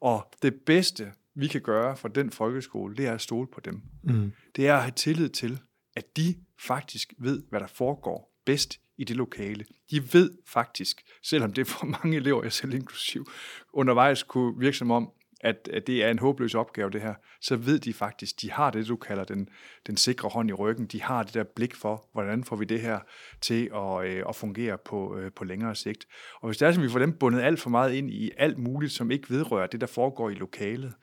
Og 0.00 0.28
det 0.42 0.54
bedste, 0.66 1.12
vi 1.34 1.46
kan 1.46 1.60
gøre 1.60 1.96
for 1.96 2.08
den 2.08 2.30
folkeskole, 2.30 2.96
det 2.96 3.06
er 3.06 3.12
at 3.12 3.20
stole 3.20 3.46
på 3.54 3.60
dem. 3.60 3.82
Mm. 4.02 4.32
Det 4.56 4.68
er 4.68 4.74
at 4.74 4.82
have 4.82 4.92
tillid 4.92 5.28
til, 5.28 5.60
at 5.96 6.16
de 6.16 6.34
faktisk 6.58 7.12
ved, 7.18 7.42
hvad 7.50 7.60
der 7.60 7.66
foregår 7.66 8.40
bedst 8.46 8.80
i 8.98 9.04
det 9.04 9.16
lokale. 9.16 9.64
De 9.90 10.14
ved 10.14 10.30
faktisk, 10.46 11.02
selvom 11.22 11.52
det 11.52 11.62
er 11.62 11.70
for 11.70 11.86
mange 12.02 12.16
elever, 12.16 12.42
jeg 12.42 12.52
selv 12.52 12.74
inklusiv, 12.74 13.30
undervejs 13.72 14.22
kunne 14.22 14.58
virke 14.58 14.76
som 14.76 14.90
om, 14.90 15.10
at, 15.44 15.68
at 15.72 15.86
det 15.86 16.04
er 16.04 16.10
en 16.10 16.18
håbløs 16.18 16.54
opgave, 16.54 16.90
det 16.90 17.00
her, 17.00 17.14
så 17.40 17.56
ved 17.56 17.78
de 17.78 17.92
faktisk, 17.92 18.42
de 18.42 18.50
har 18.50 18.70
det, 18.70 18.88
du 18.88 18.96
kalder 18.96 19.24
den, 19.24 19.48
den 19.86 19.96
sikre 19.96 20.28
hånd 20.28 20.50
i 20.50 20.52
ryggen. 20.52 20.86
De 20.86 21.02
har 21.02 21.22
det 21.22 21.34
der 21.34 21.44
blik 21.56 21.74
for, 21.74 22.08
hvordan 22.12 22.44
får 22.44 22.56
vi 22.56 22.64
det 22.64 22.80
her 22.80 22.98
til 23.40 23.70
at, 23.74 24.06
øh, 24.06 24.24
at 24.28 24.36
fungere 24.36 24.78
på, 24.78 25.16
øh, 25.16 25.32
på 25.32 25.44
længere 25.44 25.74
sigt. 25.74 26.06
Og 26.40 26.48
hvis 26.48 26.56
det 26.56 26.66
er, 26.66 26.70
at 26.70 26.82
vi 26.82 26.88
får 26.88 26.98
dem 26.98 27.12
bundet 27.12 27.40
alt 27.40 27.60
for 27.60 27.70
meget 27.70 27.94
ind 27.94 28.10
i 28.10 28.30
alt 28.36 28.58
muligt, 28.58 28.92
som 28.92 29.10
ikke 29.10 29.30
vedrører 29.30 29.66
det, 29.66 29.80
der 29.80 29.86
foregår 29.86 30.30
i 30.30 30.34
lokalet, 30.34 30.94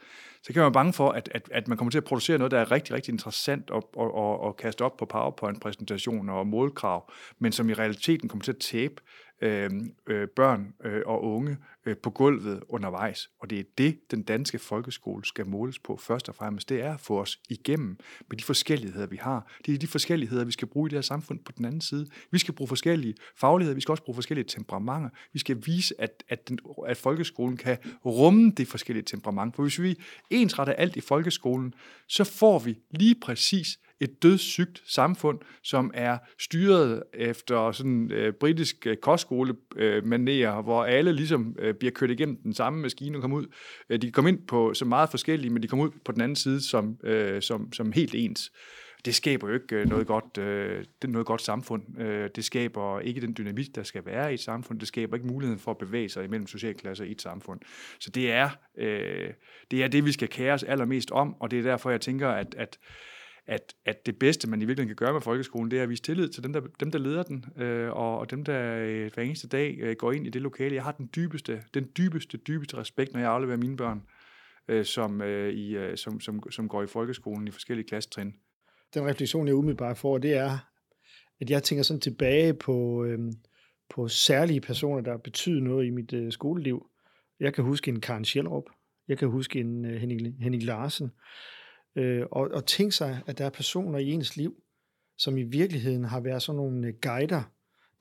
så 0.44 0.54
kan 0.54 0.60
man 0.60 0.64
være 0.64 0.72
bange 0.72 0.94
for, 0.94 1.10
at, 1.10 1.30
at, 1.32 1.50
at 1.52 1.68
man 1.68 1.78
kommer 1.78 1.92
til 1.92 1.98
at 1.98 2.04
producere 2.04 2.38
noget, 2.38 2.52
der 2.52 2.60
er 2.60 2.72
rigtig, 2.72 2.96
rigtig 2.96 3.12
interessant 3.12 3.72
og, 3.72 3.90
og, 3.96 4.14
og, 4.14 4.48
at 4.50 4.58
kaste 4.58 4.82
op 4.82 4.98
på 4.98 5.06
PowerPoint-præsentationer 5.06 6.34
og 6.34 6.48
målkrav, 6.48 7.12
men 7.40 7.52
som 7.52 7.70
i 7.70 7.74
realiteten 7.74 8.30
kommer 8.30 8.44
til 8.44 8.52
at 8.52 8.58
tabe 8.58 9.02
øh, 9.42 9.70
øh, 10.08 10.28
børn 10.28 10.74
øh, 10.84 11.02
og 11.06 11.24
unge 11.24 11.58
øh, 11.86 11.98
på 11.98 12.10
gulvet 12.10 12.64
undervejs. 12.70 13.30
Og 13.40 13.50
det 13.50 13.60
er 13.60 13.64
det, 13.78 14.12
den 14.12 14.24
danske 14.24 14.60
folkeskole 14.60 15.26
skal 15.26 15.48
måles 15.48 15.80
på 15.80 15.98
først 15.98 16.30
og 16.30 16.36
fremmest. 16.36 16.70
Det 16.70 16.82
er 16.82 16.94
at 16.94 17.00
få 17.00 17.22
os 17.22 17.40
igennem 17.50 17.98
med 18.30 18.38
de 18.38 18.44
forskelligheder, 18.44 19.08
vi 19.08 19.16
har. 19.16 19.52
Det 19.66 19.74
er 19.74 19.78
de 19.78 19.88
forskelligheder, 19.88 20.46
vi 20.46 20.52
skal 20.52 20.68
bruge 20.68 20.88
i 20.88 20.90
det 20.90 20.98
her 20.98 21.02
samfund 21.02 21.40
på 21.40 21.52
den 21.58 21.66
anden 21.66 21.82
side. 21.82 22.08
Vi 22.32 22.40
skal 22.40 22.54
bruge 22.54 22.68
forskellige 22.68 23.16
fagligheder, 23.36 23.76
vi 23.76 23.82
skal 23.82 23.92
også 23.92 24.04
bruge 24.04 24.16
forskellige 24.16 24.46
temperamenter. 24.46 25.10
Vi 25.34 25.40
skal 25.40 25.64
vise, 25.66 26.02
at, 26.02 26.24
at, 26.30 26.50
den, 26.50 26.60
at 26.88 26.98
folkeskolen 26.98 27.58
kan 27.58 27.78
rumme 28.06 28.52
det 28.52 28.68
forskellige 28.68 29.04
temperament. 29.04 29.56
For 29.56 29.64
hvis 29.64 29.82
vi 29.82 30.00
ensretter 30.30 30.74
alt 30.74 30.96
i 30.96 31.02
folkeskolen, 31.02 31.74
så 32.08 32.24
får 32.24 32.60
vi 32.60 32.80
lige 32.92 33.16
præcis 33.22 33.80
et 34.02 34.24
dødssygt 34.24 34.84
samfund, 34.86 35.40
som 35.64 35.92
er 35.94 36.18
styret 36.40 37.04
efter 37.14 37.72
sådan 37.72 38.12
øh, 38.12 38.34
britisk 38.34 38.88
øh, 38.88 38.98
kostskole-manér, 39.06 40.58
øh, 40.58 40.64
hvor 40.64 40.84
alle 40.84 41.14
ligesom 41.14 41.56
øh, 41.60 41.74
bliver 41.74 41.92
kørt 41.92 42.12
igennem 42.12 42.38
den 42.44 42.54
samme 42.54 42.82
maskine 42.82 43.18
og 43.18 43.22
kommer 43.22 43.38
ud. 43.38 43.46
Øh, 43.90 44.02
de 44.02 44.08
kan 44.08 44.12
komme 44.12 44.30
ind 44.30 44.48
på 44.48 44.74
så 44.74 44.86
meget 44.86 45.10
forskellige, 45.10 45.54
men 45.54 45.64
de 45.64 45.68
kommer 45.68 45.86
ud 45.86 45.92
på 46.06 46.12
den 46.12 46.22
anden 46.22 46.36
side 46.36 46.62
som, 46.62 46.98
øh, 47.04 47.42
som, 47.42 47.74
som 47.74 47.92
helt 47.92 48.16
ens. 48.16 48.52
Det 49.06 49.16
skaber 49.16 49.48
jo 49.48 49.54
ikke 49.54 49.76
øh, 49.76 49.90
noget 49.90 50.08
godt, 50.08 50.38
øh, 50.38 50.86
noget 51.04 51.28
godt 51.28 51.42
samfund. 51.42 52.02
Øh, 52.02 52.30
det 52.36 52.46
skaber 52.46 53.00
ikke 53.00 53.22
den 53.22 53.36
dynamik, 53.38 53.76
der 53.76 53.84
skal 53.84 54.06
være 54.06 54.32
i 54.32 54.34
et 54.34 54.40
samfund. 54.40 54.80
Det 54.80 54.88
skaber 54.88 55.16
ikke 55.16 55.28
muligheden 55.28 55.60
for 55.60 55.72
at 55.72 55.78
bevæge 55.78 56.10
sig 56.10 56.24
imellem 56.24 56.48
socialklasser 56.48 57.06
i 57.06 57.12
et 57.12 57.22
samfund. 57.22 57.60
Så 58.00 58.10
det 58.10 58.32
er, 58.32 58.50
øh, 58.78 59.30
det 59.72 59.84
er 59.84 59.88
det, 59.88 60.06
vi 60.06 60.12
skal 60.12 60.28
kære 60.28 60.54
os 60.54 60.64
allermest 60.64 61.12
om, 61.12 61.36
og 61.40 61.52
det 61.52 61.60
er 61.60 61.64
derfor, 61.64 61.90
jeg 61.90 62.02
tænker, 62.02 62.30
at, 62.30 62.56
at 62.58 62.80
at, 63.48 63.74
at 63.86 64.06
det 64.06 64.20
bedste, 64.20 64.50
man 64.50 64.62
i 64.62 64.66
virkeligheden 64.66 64.96
kan 64.96 65.06
gøre 65.06 65.14
med 65.14 65.22
folkeskolen, 65.22 65.72
det 65.72 65.80
er 65.80 65.84
at 65.84 65.90
vise 65.90 66.04
tillid 66.04 66.30
til 66.30 66.44
dem, 66.44 66.54
der, 66.54 66.62
dem, 66.80 66.92
der 66.92 67.00
leder 67.00 67.24
den, 67.24 67.46
øh, 67.58 67.92
og, 67.92 68.20
og 68.20 68.32
dem, 68.32 68.44
der 68.44 68.76
øh, 68.76 69.12
hver 69.14 69.24
eneste 69.24 69.48
dag 69.48 69.78
øh, 69.80 69.96
går 69.96 70.12
ind 70.12 70.28
i 70.28 70.30
det 70.30 70.42
lokale. 70.42 70.76
Jeg 70.76 70.84
har 70.84 70.92
den 70.92 71.10
dybeste, 71.16 71.64
den 71.74 71.88
dybeste, 71.98 72.38
dybeste 72.38 72.78
respekt, 72.78 73.14
når 73.14 73.20
jeg 73.20 73.30
afleverer 73.30 73.58
mine 73.58 73.78
børn, 73.78 74.02
øh, 74.68 74.86
som, 74.86 75.22
øh, 75.22 75.54
i, 75.54 75.76
øh, 75.76 75.98
som, 75.98 76.20
som, 76.20 76.52
som 76.52 76.70
går 76.70 76.84
i 76.84 76.88
folkeskolen 76.88 77.48
i 77.48 77.52
forskellige 77.52 77.88
klassetrin. 77.88 78.34
Den 78.94 79.08
refleksion, 79.08 79.48
jeg 79.48 79.56
umiddelbart 79.56 79.98
får, 79.98 80.18
det 80.18 80.34
er, 80.34 80.58
at 81.42 81.50
jeg 81.50 81.64
tænker 81.64 81.84
sådan 81.84 82.02
tilbage 82.02 82.54
på, 82.54 83.04
øh, 83.04 83.20
på 83.90 84.08
særlige 84.08 84.62
personer, 84.62 85.02
der 85.02 85.18
betyder 85.18 85.62
noget 85.62 85.86
i 85.86 85.90
mit 85.90 86.14
øh, 86.14 86.32
skoleliv. 86.32 86.90
Jeg 87.40 87.54
kan 87.54 87.64
huske 87.64 87.90
en 87.90 88.02
Karen 88.02 88.26
Schjellerup. 88.26 88.66
Jeg 89.08 89.18
kan 89.18 89.28
huske 89.28 89.60
en 89.60 89.86
øh, 89.86 90.00
Henning, 90.00 90.44
Henning 90.44 90.64
Larsen. 90.64 91.12
Øh, 91.96 92.26
og, 92.32 92.50
og 92.54 92.66
tænk 92.66 92.94
sig, 92.94 93.22
at 93.26 93.38
der 93.38 93.46
er 93.46 93.50
personer 93.50 94.00
i 94.00 94.12
ens 94.12 94.38
liv, 94.38 94.56
som 95.18 95.38
i 95.38 95.44
virkeligheden 95.44 96.04
har 96.04 96.20
været 96.20 96.42
sådan 96.42 96.58
nogle 96.58 96.88
øh, 96.88 96.94
guider, 97.02 97.42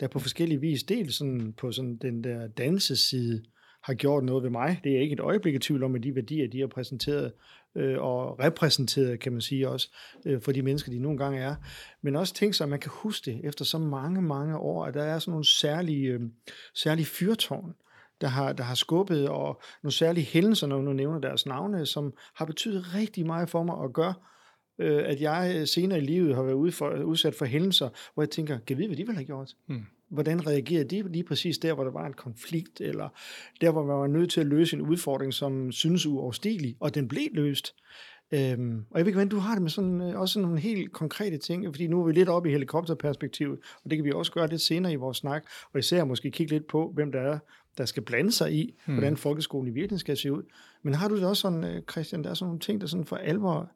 der 0.00 0.08
på 0.08 0.18
forskellige 0.18 0.60
vis, 0.60 0.82
dels 0.82 1.14
sådan 1.14 1.52
på 1.52 1.72
sådan 1.72 1.96
den 1.96 2.24
der 2.24 2.46
danseside, 2.46 3.42
har 3.82 3.94
gjort 3.94 4.24
noget 4.24 4.42
ved 4.42 4.50
mig. 4.50 4.80
Det 4.84 4.96
er 4.96 5.00
ikke 5.00 5.12
et 5.12 5.20
øjeblik 5.20 5.54
i 5.54 5.58
tvivl 5.58 5.82
om, 5.82 5.94
at 5.94 6.02
de 6.02 6.14
værdier, 6.14 6.48
de 6.48 6.60
har 6.60 6.66
præsenteret 6.66 7.32
øh, 7.76 7.98
og 7.98 8.38
repræsenteret, 8.38 9.20
kan 9.20 9.32
man 9.32 9.40
sige 9.40 9.68
også, 9.68 9.94
øh, 10.26 10.42
for 10.42 10.52
de 10.52 10.62
mennesker, 10.62 10.92
de 10.92 10.98
nogle 10.98 11.18
gange 11.18 11.38
er. 11.38 11.54
Men 12.02 12.16
også 12.16 12.34
tænk 12.34 12.54
sig, 12.54 12.64
at 12.64 12.70
man 12.70 12.80
kan 12.80 12.90
huske 12.94 13.30
det 13.30 13.40
efter 13.44 13.64
så 13.64 13.78
mange, 13.78 14.22
mange 14.22 14.58
år, 14.58 14.84
at 14.84 14.94
der 14.94 15.02
er 15.02 15.18
sådan 15.18 15.30
nogle 15.30 15.46
særlige, 15.46 16.08
øh, 16.08 16.20
særlige 16.74 17.06
fyrtårn, 17.06 17.74
der 18.20 18.28
har, 18.28 18.52
der 18.52 18.64
har 18.64 18.74
skubbet, 18.74 19.28
og 19.28 19.60
nogle 19.82 19.94
særlige 19.94 20.24
hændelser, 20.24 20.66
når 20.66 20.80
du 20.82 20.92
nævner 20.92 21.18
deres 21.18 21.46
navne, 21.46 21.86
som 21.86 22.12
har 22.34 22.44
betydet 22.44 22.94
rigtig 22.94 23.26
meget 23.26 23.50
for 23.50 23.62
mig 23.62 23.74
og 23.74 23.92
gør, 23.92 24.12
øh, 24.78 25.02
at 25.06 25.20
jeg 25.20 25.68
senere 25.68 25.98
i 25.98 26.04
livet 26.04 26.34
har 26.34 26.42
været 26.42 26.54
ude 26.54 26.72
for, 26.72 27.02
udsat 27.02 27.34
for 27.34 27.44
hændelser, 27.44 27.88
hvor 28.14 28.22
jeg 28.22 28.30
tænker, 28.30 28.58
kan 28.58 28.78
vide, 28.78 28.88
hvad 28.88 28.96
de 28.96 29.02
ville 29.02 29.16
have 29.16 29.26
gjort? 29.26 29.54
Mm. 29.68 29.82
Hvordan 30.10 30.46
reagerede 30.46 30.88
de 30.88 31.12
lige 31.12 31.24
præcis 31.24 31.58
der, 31.58 31.74
hvor 31.74 31.84
der 31.84 31.90
var 31.90 32.06
en 32.06 32.12
konflikt, 32.12 32.80
eller 32.80 33.08
der, 33.60 33.70
hvor 33.70 33.84
man 33.84 33.96
var 33.96 34.06
nødt 34.06 34.30
til 34.30 34.40
at 34.40 34.46
løse 34.46 34.76
en 34.76 34.82
udfordring, 34.82 35.34
som 35.34 35.72
synes 35.72 36.06
uoverstigelig, 36.06 36.76
og 36.80 36.94
den 36.94 37.08
blev 37.08 37.28
løst. 37.32 37.74
Øhm, 38.32 38.84
og 38.90 38.98
jeg 38.98 39.04
ved 39.04 39.06
ikke, 39.06 39.16
hvordan 39.16 39.28
du 39.28 39.38
har 39.38 39.52
det 39.54 39.62
med 39.62 39.70
sådan, 39.70 40.00
øh, 40.00 40.20
også 40.20 40.40
nogle 40.40 40.60
helt 40.60 40.92
konkrete 40.92 41.38
ting, 41.38 41.66
fordi 41.66 41.86
nu 41.86 42.00
er 42.00 42.06
vi 42.06 42.12
lidt 42.12 42.28
oppe 42.28 42.48
i 42.48 42.52
helikopterperspektivet, 42.52 43.58
og 43.84 43.90
det 43.90 43.98
kan 43.98 44.04
vi 44.04 44.12
også 44.12 44.32
gøre 44.32 44.48
lidt 44.48 44.60
senere 44.60 44.92
i 44.92 44.96
vores 44.96 45.16
snak, 45.16 45.44
og 45.72 45.78
især 45.78 46.04
måske 46.04 46.30
kigge 46.30 46.52
lidt 46.52 46.66
på, 46.66 46.92
hvem 46.94 47.12
der 47.12 47.20
er, 47.20 47.38
der 47.78 47.84
skal 47.84 48.02
blande 48.02 48.32
sig 48.32 48.52
i, 48.52 48.74
hmm. 48.84 48.94
hvordan 48.94 49.16
folkeskolen 49.16 49.68
i 49.68 49.70
virkeligheden 49.70 49.98
skal 49.98 50.16
se 50.16 50.32
ud. 50.32 50.42
Men 50.82 50.94
har 50.94 51.08
du 51.08 51.16
det 51.16 51.24
også 51.24 51.40
sådan, 51.40 51.64
øh, 51.64 51.82
Christian, 51.90 52.24
der 52.24 52.30
er 52.30 52.34
sådan 52.34 52.46
nogle 52.46 52.60
ting, 52.60 52.80
der 52.80 52.86
sådan 52.86 53.04
for 53.04 53.16
alvor 53.16 53.72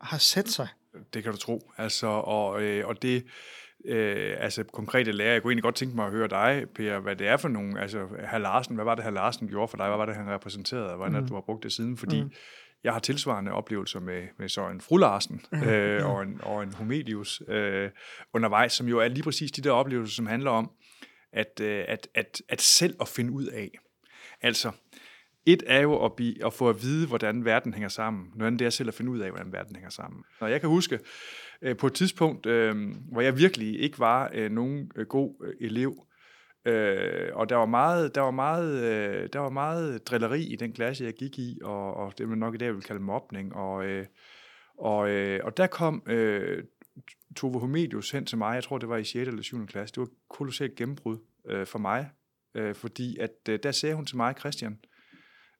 har 0.00 0.18
sat 0.18 0.48
sig? 0.48 0.68
Det 1.14 1.22
kan 1.22 1.32
du 1.32 1.38
tro. 1.38 1.72
Altså, 1.78 2.06
og, 2.06 2.62
øh, 2.62 2.86
og 2.86 3.02
det, 3.02 3.24
øh, 3.84 4.36
altså 4.38 4.64
konkrete 4.64 5.12
lærer. 5.12 5.32
Jeg 5.32 5.42
kunne 5.42 5.50
egentlig 5.50 5.62
godt 5.62 5.74
tænke 5.74 5.96
mig 5.96 6.06
at 6.06 6.12
høre 6.12 6.28
dig, 6.28 6.66
Per, 6.74 6.98
hvad 6.98 7.16
det 7.16 7.28
er 7.28 7.36
for 7.36 7.48
nogle, 7.48 7.80
altså 7.80 8.06
herr 8.30 8.38
Larsen, 8.38 8.74
hvad 8.74 8.84
var 8.84 8.94
det, 8.94 9.04
herr 9.04 9.12
Larsen 9.12 9.48
gjorde 9.48 9.68
for 9.68 9.76
dig? 9.76 9.86
Hvad 9.86 9.98
var 9.98 10.06
det, 10.06 10.14
han 10.14 10.30
repræsenterede? 10.30 10.96
Hvordan 10.96 11.20
mm. 11.20 11.28
du 11.28 11.34
har 11.34 11.40
brugt 11.40 11.62
det 11.62 11.72
siden? 11.72 11.96
Fordi 11.96 12.22
mm. 12.22 12.30
jeg 12.84 12.92
har 12.92 13.00
tilsvarende 13.00 13.52
oplevelser 13.52 14.00
med, 14.00 14.22
med 14.38 14.48
så 14.48 14.68
en 14.68 14.80
fru 14.80 14.96
Larsen 14.96 15.40
øh, 15.66 16.06
og, 16.10 16.22
en, 16.22 16.40
og 16.42 16.62
en 16.62 16.72
Homedius 16.72 17.42
øh, 17.48 17.90
undervejs, 18.34 18.72
som 18.72 18.88
jo 18.88 18.98
er 18.98 19.08
lige 19.08 19.22
præcis 19.22 19.52
de 19.52 19.62
der 19.62 19.70
oplevelser, 19.70 20.14
som 20.14 20.26
handler 20.26 20.50
om, 20.50 20.70
at, 21.32 21.60
øh, 21.60 21.84
at, 21.88 22.08
at, 22.14 22.42
at 22.48 22.60
selv 22.60 22.96
at 23.00 23.08
finde 23.08 23.32
ud 23.32 23.46
af. 23.46 23.70
Altså, 24.42 24.72
et 25.46 25.62
er 25.66 25.80
jo 25.80 26.04
at, 26.04 26.12
blive, 26.12 26.46
at 26.46 26.52
få 26.52 26.68
at 26.68 26.82
vide, 26.82 27.06
hvordan 27.06 27.44
verden 27.44 27.74
hænger 27.74 27.88
sammen. 27.88 28.32
Noget 28.34 28.46
andet 28.46 28.58
det 28.58 28.66
er 28.66 28.70
selv 28.70 28.88
at 28.88 28.94
finde 28.94 29.10
ud 29.10 29.18
af, 29.18 29.30
hvordan 29.30 29.52
verden 29.52 29.76
hænger 29.76 29.90
sammen. 29.90 30.24
Og 30.40 30.50
jeg 30.50 30.60
kan 30.60 30.68
huske, 30.68 30.98
øh, 31.62 31.76
på 31.76 31.86
et 31.86 31.94
tidspunkt, 31.94 32.46
øh, 32.46 32.74
hvor 33.12 33.20
jeg 33.20 33.38
virkelig 33.38 33.80
ikke 33.80 33.98
var 33.98 34.30
øh, 34.34 34.50
nogen 34.50 34.90
øh, 34.96 35.06
god 35.06 35.34
øh, 35.44 35.68
elev, 35.68 36.06
øh, 36.64 37.28
og 37.32 37.48
der 37.48 37.56
var 37.56 37.66
meget, 37.66 38.14
der 38.14 38.20
var 38.20 38.30
meget, 38.30 38.84
øh, 38.84 39.28
der 39.32 39.38
var 39.38 39.50
meget 39.50 40.06
drilleri 40.06 40.42
i 40.42 40.56
den 40.56 40.72
klasse, 40.72 41.04
jeg 41.04 41.14
gik 41.14 41.38
i, 41.38 41.58
og, 41.62 41.94
og 41.94 42.18
det 42.18 42.28
man 42.28 42.38
nok 42.38 42.54
i 42.54 42.58
dag 42.58 42.74
vil 42.74 42.82
kalde 42.82 43.02
mobning, 43.02 43.54
og, 43.54 43.84
øh, 43.84 44.06
og, 44.78 45.10
øh, 45.10 45.40
og 45.44 45.56
der 45.56 45.66
kom 45.66 46.02
øh, 46.06 46.64
Tove 47.36 47.60
Homedius 47.60 48.10
hen 48.10 48.26
til 48.26 48.38
mig, 48.38 48.54
jeg 48.54 48.64
tror 48.64 48.78
det 48.78 48.88
var 48.88 48.96
i 48.96 49.04
6. 49.04 49.28
eller 49.28 49.42
7. 49.42 49.66
klasse, 49.66 49.94
det 49.94 50.00
var 50.00 50.06
et 50.06 50.12
kolossalt 50.28 50.74
gennembrud 50.74 51.18
øh, 51.46 51.66
for 51.66 51.78
mig, 51.78 52.10
øh, 52.54 52.74
fordi 52.74 53.18
at 53.18 53.48
øh, 53.48 53.58
der 53.62 53.72
sagde 53.72 53.94
hun 53.94 54.06
til 54.06 54.16
mig, 54.16 54.34
Christian, 54.38 54.78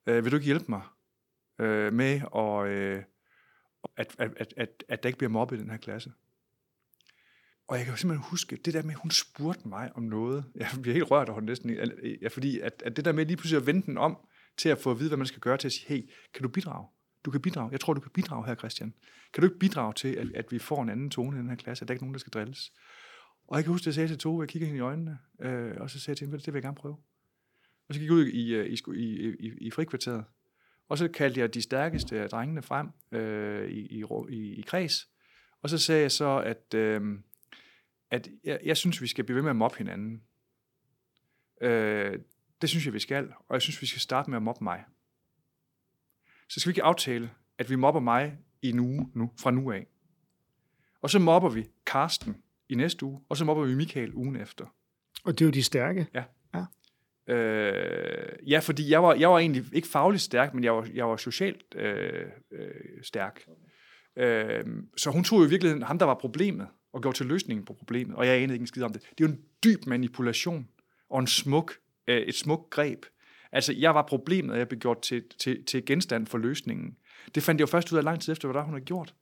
øh, 0.06 0.24
vil 0.24 0.32
du 0.32 0.36
ikke 0.36 0.46
hjælpe 0.46 0.66
mig 0.68 0.82
øh, 1.60 1.92
med 1.92 2.20
at, 2.36 2.68
øh, 2.68 3.02
at, 3.96 4.14
at, 4.18 4.30
at, 4.36 4.54
at, 4.56 4.84
at 4.88 5.02
der 5.02 5.08
ikke 5.08 5.18
bliver 5.18 5.30
mobbet 5.30 5.56
i 5.56 5.60
den 5.60 5.70
her 5.70 5.78
klasse? 5.78 6.12
Og 7.68 7.76
jeg 7.76 7.84
kan 7.84 7.92
jo 7.92 7.96
simpelthen 7.96 8.28
huske, 8.30 8.56
det 8.56 8.74
der 8.74 8.82
med, 8.82 8.90
at 8.90 9.00
hun 9.00 9.10
spurgte 9.10 9.68
mig 9.68 9.90
om 9.96 10.02
noget, 10.02 10.44
jeg 10.54 10.68
bliver 10.82 10.94
helt 10.94 11.10
rørt 11.10 11.28
over 11.28 11.40
næsten, 11.40 11.70
ja, 12.22 12.28
fordi 12.28 12.60
at, 12.60 12.82
at 12.86 12.96
det 12.96 13.04
der 13.04 13.12
med 13.12 13.26
lige 13.26 13.36
pludselig 13.36 13.60
at 13.60 13.66
vende 13.66 13.86
den 13.86 13.98
om, 13.98 14.16
til 14.56 14.68
at 14.68 14.78
få 14.78 14.90
at 14.90 14.98
vide, 14.98 15.08
hvad 15.08 15.18
man 15.18 15.26
skal 15.26 15.40
gøre, 15.40 15.56
til 15.56 15.68
at 15.68 15.72
sige, 15.72 15.88
hey, 15.88 16.10
kan 16.34 16.42
du 16.42 16.48
bidrage? 16.48 16.86
Du 17.24 17.30
kan 17.30 17.40
bidrage. 17.40 17.70
Jeg 17.72 17.80
tror, 17.80 17.94
du 17.94 18.00
kan 18.00 18.10
bidrage 18.10 18.46
her, 18.46 18.54
Christian. 18.54 18.94
Kan 19.32 19.40
du 19.40 19.46
ikke 19.46 19.58
bidrage 19.58 19.92
til, 19.92 20.08
at, 20.08 20.28
at 20.34 20.52
vi 20.52 20.58
får 20.58 20.82
en 20.82 20.88
anden 20.88 21.10
tone 21.10 21.36
i 21.36 21.40
den 21.40 21.48
her 21.48 21.56
klasse, 21.56 21.82
at 21.84 21.88
der 21.88 21.94
ikke 21.94 22.00
er 22.00 22.04
nogen, 22.04 22.14
der 22.14 22.20
skal 22.20 22.32
drilles? 22.32 22.72
Og 23.48 23.56
jeg 23.56 23.64
kan 23.64 23.72
huske, 23.72 23.82
at 23.82 23.86
jeg 23.86 23.94
sagde 23.94 24.08
til 24.08 24.18
Tove, 24.18 24.42
jeg 24.42 24.48
kigger 24.48 24.66
hende 24.66 24.78
i 24.78 24.80
øjnene, 24.80 25.18
øh, 25.40 25.76
og 25.80 25.90
så 25.90 26.00
sagde 26.00 26.10
jeg 26.10 26.16
til 26.16 26.26
hende, 26.26 26.38
det 26.38 26.46
vil 26.46 26.54
jeg 26.54 26.62
gerne 26.62 26.76
prøve. 26.76 26.96
Og 27.88 27.94
så 27.94 28.00
gik 28.00 28.06
jeg 28.06 28.16
ud 28.16 28.26
i, 28.26 28.54
øh, 28.54 28.66
i, 28.66 28.78
i, 28.94 29.36
i, 29.40 29.52
i 29.60 29.70
frikvarteret, 29.70 30.24
og 30.88 30.98
så 30.98 31.08
kaldte 31.08 31.40
jeg 31.40 31.54
de 31.54 31.62
stærkeste 31.62 32.20
af 32.20 32.28
drengene 32.28 32.62
frem 32.62 32.88
øh, 33.12 33.70
i, 33.70 34.00
i, 34.00 34.04
i, 34.28 34.54
i 34.54 34.62
kreds, 34.62 35.08
og 35.62 35.70
så 35.70 35.78
sagde 35.78 36.02
jeg 36.02 36.12
så, 36.12 36.38
at, 36.38 36.74
øh, 36.74 37.18
at 38.10 38.28
jeg, 38.44 38.60
jeg 38.64 38.76
synes, 38.76 39.02
vi 39.02 39.06
skal 39.06 39.24
blive 39.24 39.36
ved 39.36 39.42
med 39.42 39.50
at 39.50 39.56
mobbe 39.56 39.78
hinanden. 39.78 40.22
Øh, 41.60 42.18
det 42.60 42.68
synes 42.68 42.86
jeg, 42.86 42.94
vi 42.94 42.98
skal, 42.98 43.32
og 43.48 43.54
jeg 43.54 43.62
synes, 43.62 43.82
vi 43.82 43.86
skal 43.86 44.00
starte 44.00 44.30
med 44.30 44.36
at 44.36 44.42
mobbe 44.42 44.64
mig. 44.64 44.84
Så 46.50 46.60
skal 46.60 46.68
vi 46.68 46.72
ikke 46.72 46.82
aftale, 46.82 47.30
at 47.58 47.70
vi 47.70 47.76
mobber 47.76 48.00
mig 48.00 48.38
i 48.62 48.70
en 48.70 48.78
uge 48.78 49.10
nu, 49.14 49.30
fra 49.40 49.50
nu 49.50 49.72
af. 49.72 49.86
Og 51.02 51.10
så 51.10 51.18
mobber 51.18 51.48
vi 51.48 51.68
Karsten 51.86 52.36
i 52.68 52.74
næste 52.74 53.06
uge, 53.06 53.20
og 53.28 53.36
så 53.36 53.44
mobber 53.44 53.64
vi 53.64 53.74
Michael 53.74 54.14
ugen 54.14 54.36
efter. 54.36 54.64
Og 55.24 55.32
det 55.32 55.40
er 55.40 55.46
jo 55.46 55.50
de 55.50 55.62
stærke. 55.62 56.06
Ja. 56.14 56.24
Øh, 57.30 58.28
ja, 58.46 58.58
fordi 58.58 58.90
jeg 58.90 59.02
var, 59.02 59.14
jeg 59.14 59.30
var 59.30 59.38
egentlig 59.38 59.64
ikke 59.72 59.88
fagligt 59.88 60.22
stærk, 60.22 60.54
men 60.54 60.64
jeg 60.64 60.76
var, 60.76 60.88
jeg 60.94 61.08
var 61.08 61.16
socialt 61.16 61.74
øh, 61.74 62.26
øh, 62.52 62.70
stærk. 63.02 63.44
Øh, 64.16 64.64
så 64.96 65.10
hun 65.10 65.24
tog 65.24 65.40
jo 65.40 65.46
i 65.46 65.48
virkeligheden 65.48 65.82
ham, 65.82 65.98
der 65.98 66.06
var 66.06 66.14
problemet, 66.14 66.66
og 66.92 67.02
gjorde 67.02 67.16
til 67.16 67.26
løsningen 67.26 67.64
på 67.64 67.72
problemet, 67.72 68.16
og 68.16 68.26
jeg 68.26 68.36
anede 68.36 68.52
ikke 68.52 68.62
en 68.62 68.66
skid 68.66 68.82
om 68.82 68.92
det. 68.92 69.02
Det 69.02 69.24
er 69.24 69.28
jo 69.28 69.34
en 69.34 69.40
dyb 69.64 69.86
manipulation, 69.86 70.68
og 71.10 71.20
en 71.20 71.26
smuk, 71.26 71.74
øh, 72.06 72.20
et 72.20 72.34
smuk 72.34 72.70
greb. 72.70 73.04
Altså, 73.52 73.72
jeg 73.72 73.94
var 73.94 74.02
problemet, 74.02 74.52
og 74.52 74.58
jeg 74.58 74.68
blev 74.68 74.80
gjort 74.80 75.02
til, 75.02 75.24
til, 75.38 75.64
til 75.64 75.86
genstand 75.86 76.26
for 76.26 76.38
løsningen. 76.38 76.96
Det 77.34 77.42
fandt 77.42 77.60
jeg 77.60 77.66
jo 77.66 77.70
først 77.70 77.92
ud 77.92 77.98
af 77.98 78.04
lang 78.04 78.20
tid 78.20 78.32
efter, 78.32 78.48
hvad 78.48 78.54
der 78.54 78.64
hun 78.64 78.74
havde 78.74 78.84
gjort. 78.84 79.14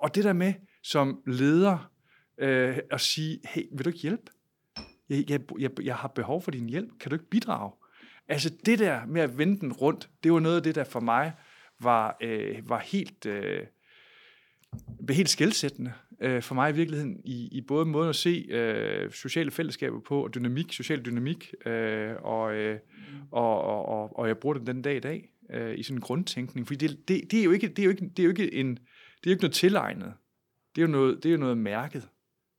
Og 0.00 0.14
det 0.14 0.24
der 0.24 0.32
med, 0.32 0.54
som 0.82 1.22
leder, 1.26 1.90
øh, 2.38 2.78
at 2.90 3.00
sige, 3.00 3.40
hey, 3.44 3.62
vil 3.72 3.84
du 3.84 3.90
ikke 3.90 4.00
hjælpe? 4.00 4.30
jeg, 5.08 5.30
jeg, 5.30 5.40
jeg, 5.58 5.70
jeg 5.82 5.96
har 5.96 6.08
behov 6.08 6.42
for 6.42 6.50
din 6.50 6.68
hjælp, 6.68 6.98
kan 7.00 7.10
du 7.10 7.14
ikke 7.14 7.30
bidrage? 7.30 7.72
Altså 8.28 8.50
det 8.66 8.78
der 8.78 9.06
med 9.06 9.20
at 9.20 9.38
vende 9.38 9.60
den 9.60 9.72
rundt, 9.72 10.10
det 10.24 10.32
var 10.32 10.40
noget 10.40 10.56
af 10.56 10.62
det, 10.62 10.74
der 10.74 10.84
for 10.84 11.00
mig 11.00 11.32
var, 11.80 12.16
øh, 12.20 12.68
var 12.68 12.78
helt, 12.78 13.26
øh, 13.26 13.66
helt 15.10 15.28
skældsættende 15.28 15.92
øh, 16.20 16.42
for 16.42 16.54
mig 16.54 16.70
i 16.70 16.74
virkeligheden, 16.74 17.20
i, 17.24 17.48
i 17.52 17.60
både 17.60 17.86
måden 17.86 18.08
at 18.08 18.16
se 18.16 18.46
øh, 18.50 19.10
sociale 19.12 19.50
fællesskaber 19.50 20.00
på, 20.00 20.24
og 20.24 20.34
dynamik, 20.34 20.72
social 20.72 21.04
dynamik, 21.04 21.54
øh, 21.66 22.14
og, 22.22 22.54
øh, 22.54 22.78
og, 23.30 23.60
og, 23.60 23.88
og, 23.88 24.18
og 24.18 24.28
jeg 24.28 24.38
bruger 24.38 24.54
det 24.54 24.66
den 24.66 24.82
dag 24.82 24.96
i 24.96 25.00
dag, 25.00 25.32
øh, 25.50 25.78
i 25.78 25.82
sådan 25.82 25.96
en 25.96 26.00
grundtænkning, 26.00 26.66
fordi 26.66 26.86
det, 26.86 27.08
det, 27.08 27.30
det, 27.30 27.40
er 27.40 27.44
jo 27.44 27.50
ikke, 27.50 27.68
det, 27.68 27.78
er 27.78 27.84
jo 27.84 27.90
ikke, 27.90 28.08
det 28.16 28.18
er 28.18 28.24
jo 28.24 28.30
ikke 28.30 28.54
en, 28.54 28.70
det 28.70 29.26
er 29.26 29.30
jo 29.30 29.30
ikke 29.30 29.42
noget 29.42 29.54
tilegnet, 29.54 30.12
det 30.76 30.82
er 30.82 30.86
jo 30.86 30.92
noget, 30.92 31.22
det 31.22 31.28
er 31.28 31.32
jo 31.32 31.38
noget 31.38 31.58
mærket. 31.58 32.08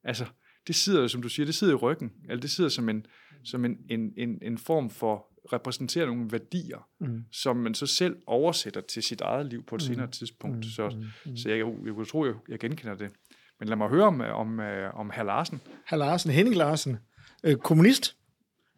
Altså, 0.03 0.25
det 0.67 0.75
sidder, 0.75 1.07
som 1.07 1.21
du 1.21 1.29
siger, 1.29 1.45
det 1.45 1.55
sidder 1.55 1.73
i 1.73 1.75
ryggen. 1.75 2.11
Eller 2.23 2.41
det 2.41 2.49
sidder 2.49 2.69
som 2.69 2.89
en, 2.89 3.05
som 3.43 3.65
en, 3.65 3.77
en, 3.89 4.13
en, 4.17 4.39
en 4.41 4.57
form 4.57 4.89
for 4.89 5.27
repræsenterer 5.53 6.05
nogle 6.05 6.31
værdier, 6.31 6.89
mm. 6.99 7.23
som 7.31 7.57
man 7.57 7.73
så 7.73 7.85
selv 7.85 8.15
oversætter 8.25 8.81
til 8.81 9.03
sit 9.03 9.21
eget 9.21 9.45
liv 9.45 9.63
på 9.63 9.75
et 9.75 9.81
mm. 9.81 9.85
senere 9.93 10.11
tidspunkt. 10.11 10.57
Mm. 10.57 10.63
Så, 10.63 10.89
mm. 10.89 11.31
mm. 11.31 11.37
så 11.37 11.49
jeg, 11.49 11.57
jeg, 11.57 11.97
jeg 11.97 12.07
tror, 12.07 12.25
jeg, 12.25 12.35
jeg 12.49 12.59
genkender 12.59 12.95
det. 12.95 13.11
Men 13.59 13.69
lad 13.69 13.77
mig 13.77 13.89
høre 13.89 14.05
om, 14.05 14.21
om, 14.21 14.59
øh, 14.59 14.99
om 14.99 15.11
herr 15.13 15.23
Larsen. 15.23 15.61
Herr 15.89 15.97
Larsen, 15.97 16.31
Henning 16.31 16.55
Larsen, 16.55 16.97
øh, 17.43 17.55
kommunist, 17.55 18.17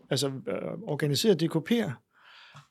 altså 0.09 0.27
øh, 0.27 0.71
organiseret 0.87 1.43
DKP'er, 1.43 1.91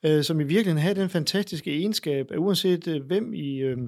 øh, 0.03 0.25
som 0.25 0.41
i 0.41 0.45
virkeligheden 0.45 0.83
havde 0.83 1.01
den 1.01 1.09
fantastiske 1.09 1.71
egenskab, 1.71 2.31
at 2.31 2.39
uanset 2.39 2.89
øh, 2.89 3.07
hvem, 3.07 3.35
i, 3.35 3.57
øh, 3.57 3.79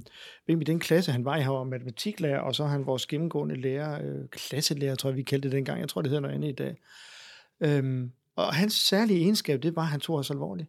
hvem 0.46 0.60
i 0.60 0.64
den 0.64 0.80
klasse 0.80 1.12
han 1.12 1.24
var 1.24 1.36
i, 1.36 1.40
han 1.40 1.52
var 1.52 1.64
matematiklærer, 1.64 2.40
og 2.40 2.54
så 2.54 2.64
han 2.64 2.86
vores 2.86 3.06
gennemgående 3.06 3.60
lærer, 3.60 4.02
øh, 4.04 4.28
klasselærer, 4.28 4.94
tror 4.94 5.10
jeg, 5.10 5.16
vi 5.16 5.22
kaldte 5.22 5.48
det 5.48 5.56
dengang. 5.56 5.80
Jeg 5.80 5.88
tror, 5.88 6.02
det 6.02 6.10
hedder 6.10 6.20
noget 6.20 6.34
andet 6.34 6.48
i 6.48 6.52
dag. 6.52 6.76
Øh, 7.60 8.08
og 8.36 8.54
hans 8.54 8.72
særlige 8.72 9.20
egenskab, 9.20 9.62
det 9.62 9.76
var, 9.76 9.82
at 9.82 9.88
han 9.88 10.00
tog 10.00 10.16
os 10.16 10.30
alvorligt. 10.30 10.68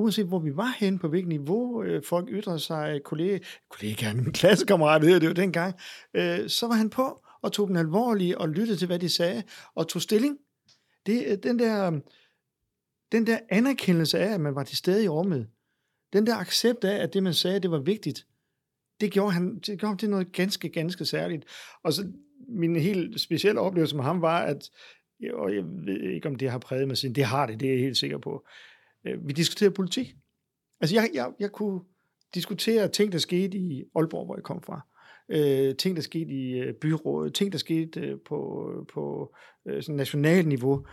Uanset 0.00 0.26
hvor 0.26 0.38
vi 0.38 0.56
var 0.56 0.76
hen, 0.78 0.98
på 0.98 1.08
hvilket 1.08 1.28
niveau 1.28 1.82
øh, 1.82 2.02
folk 2.04 2.28
ytrede 2.28 2.58
sig, 2.58 2.94
øh, 2.94 3.00
kollega, 3.00 3.38
kollegaer, 3.70 4.14
min 4.14 4.32
klassekammerat 4.32 5.02
det 5.02 5.28
var 5.28 5.34
dengang, 5.34 5.74
øh, 6.14 6.48
så 6.48 6.66
var 6.66 6.74
han 6.74 6.90
på 6.90 7.20
og 7.42 7.52
tog 7.52 7.68
den 7.68 7.76
alvorlige 7.76 8.38
og 8.38 8.48
lyttede 8.48 8.76
til, 8.76 8.86
hvad 8.86 8.98
de 8.98 9.08
sagde, 9.08 9.42
og 9.74 9.88
tog 9.88 10.02
stilling. 10.02 10.38
Det, 11.06 11.24
øh, 11.26 11.38
den 11.42 11.58
der 11.58 12.00
den 13.12 13.26
der 13.26 13.38
anerkendelse 13.48 14.18
af, 14.18 14.34
at 14.34 14.40
man 14.40 14.54
var 14.54 14.64
til 14.64 14.76
stede 14.76 15.04
i 15.04 15.08
rummet, 15.08 15.48
den 16.12 16.26
der 16.26 16.36
accept 16.36 16.84
af, 16.84 17.02
at 17.02 17.14
det, 17.14 17.22
man 17.22 17.34
sagde, 17.34 17.60
det 17.60 17.70
var 17.70 17.78
vigtigt, 17.78 18.26
det 19.00 19.12
gjorde 19.12 19.32
han 19.32 19.54
det 19.54 19.66
gjorde 19.78 19.86
ham 19.86 19.98
til 19.98 20.10
noget 20.10 20.32
ganske, 20.32 20.68
ganske 20.68 21.04
særligt. 21.04 21.44
Og 21.84 21.92
så 21.92 22.12
min 22.48 22.76
helt 22.76 23.20
specielle 23.20 23.60
oplevelse 23.60 23.96
med 23.96 24.04
ham 24.04 24.22
var, 24.22 24.40
at, 24.40 24.70
og 25.32 25.54
jeg 25.54 25.64
ved 25.64 26.00
ikke, 26.14 26.28
om 26.28 26.34
det 26.34 26.50
har 26.50 26.58
præget 26.58 26.88
mig 26.88 26.96
siden, 26.96 27.14
det 27.14 27.24
har 27.24 27.46
det, 27.46 27.60
det 27.60 27.68
er 27.68 27.72
jeg 27.72 27.82
helt 27.82 27.96
sikker 27.96 28.18
på. 28.18 28.46
Øh, 29.06 29.28
vi 29.28 29.32
diskuterer 29.32 29.70
politik. 29.70 30.14
Altså, 30.80 30.96
jeg, 30.96 31.10
jeg, 31.14 31.32
jeg 31.40 31.52
kunne 31.52 31.80
diskutere 32.34 32.88
ting, 32.88 33.12
der 33.12 33.18
skete 33.18 33.58
i 33.58 33.84
Aalborg, 33.94 34.24
hvor 34.24 34.36
jeg 34.36 34.44
kom 34.44 34.62
fra. 34.62 34.80
Øh, 35.28 35.76
ting, 35.76 35.96
der 35.96 36.02
skete 36.02 36.30
i 36.30 36.58
øh, 36.60 36.74
byrådet, 36.74 37.34
ting, 37.34 37.52
der 37.52 37.58
skete 37.58 38.00
øh, 38.00 38.18
på, 38.28 38.70
øh, 38.72 38.86
på 38.94 39.34
øh, 39.66 39.82
sådan 39.82 39.96
nationalt 39.96 40.48
niveau. 40.48 40.86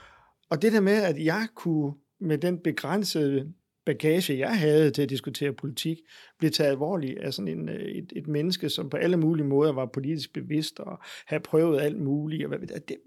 Og 0.50 0.62
det 0.62 0.74
der 0.74 0.82
med, 0.82 1.04
at 1.04 1.26
jeg 1.26 1.48
kunne 1.56 1.94
med 2.20 2.38
den 2.38 2.60
begrænsede 2.60 3.54
bagage, 3.86 4.38
jeg 4.38 4.60
havde 4.60 4.92
til 4.92 5.02
at 5.02 5.10
diskutere 5.10 5.54
politik, 5.54 5.98
blev 6.40 6.52
taget 6.52 6.72
alvorligt 6.72 7.20
af 7.20 7.34
sådan 7.34 7.60
en, 7.60 7.70
øh, 7.70 7.76
et, 7.76 8.14
et 8.16 8.28
menneske, 8.28 8.70
som 8.70 8.90
på 8.90 8.98
alle 8.98 9.18
mulige 9.18 9.48
måder 9.48 9.72
var 9.72 9.86
politisk 9.86 10.34
bevidst 10.34 10.80
og 10.80 11.00
havde 11.28 11.44
prøvet 11.44 11.82
alt 11.82 12.00
muligt. 12.00 12.44
Og 12.44 12.58
hvad, 12.58 12.68
det, 12.68 12.98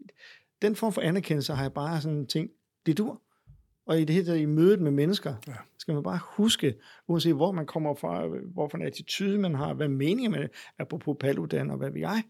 den 0.63 0.77
form 0.77 0.93
for 0.93 1.01
anerkendelse 1.01 1.53
har 1.53 1.63
jeg 1.63 1.73
bare 1.73 2.01
sådan 2.01 2.27
tænkt, 2.27 2.53
det 2.87 2.99
dur. 2.99 3.23
Og 3.91 4.01
i 4.01 4.05
det 4.05 4.27
her 4.27 4.35
i 4.35 4.47
mødet 4.47 4.81
med 4.81 4.91
mennesker, 4.91 5.35
ja. 5.47 5.53
skal 5.79 5.95
man 5.95 6.03
bare 6.03 6.21
huske, 6.23 6.75
uanset 7.09 7.35
hvor 7.35 7.53
man 7.53 7.67
kommer 7.67 7.95
fra, 7.95 8.27
hvorfor 8.55 8.79
en 8.79 8.85
attitude 8.85 9.39
man 9.39 9.55
har, 9.55 9.75
hvad 9.75 9.89
meninger 9.89 10.31
man 10.31 10.49
er 10.79 10.85
på 10.85 11.15
Paludan 11.21 11.71
og 11.71 11.77
hvad 11.77 11.91
vi 11.91 12.01
jeg, 12.01 12.23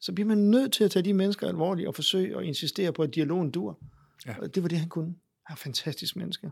så 0.00 0.12
bliver 0.12 0.28
man 0.28 0.38
nødt 0.38 0.72
til 0.72 0.84
at 0.84 0.90
tage 0.90 1.02
de 1.02 1.12
mennesker 1.12 1.48
alvorligt 1.48 1.88
og 1.88 1.94
forsøge 1.94 2.38
at 2.38 2.44
insistere 2.44 2.92
på, 2.92 3.02
at 3.02 3.14
dialogen 3.14 3.50
dur. 3.50 3.78
Ja. 4.26 4.34
Og 4.42 4.54
det 4.54 4.62
var 4.62 4.68
det, 4.68 4.78
han 4.78 4.88
kunne 4.88 5.14
er 5.50 5.54
fantastisk 5.54 6.16
menneske. 6.16 6.50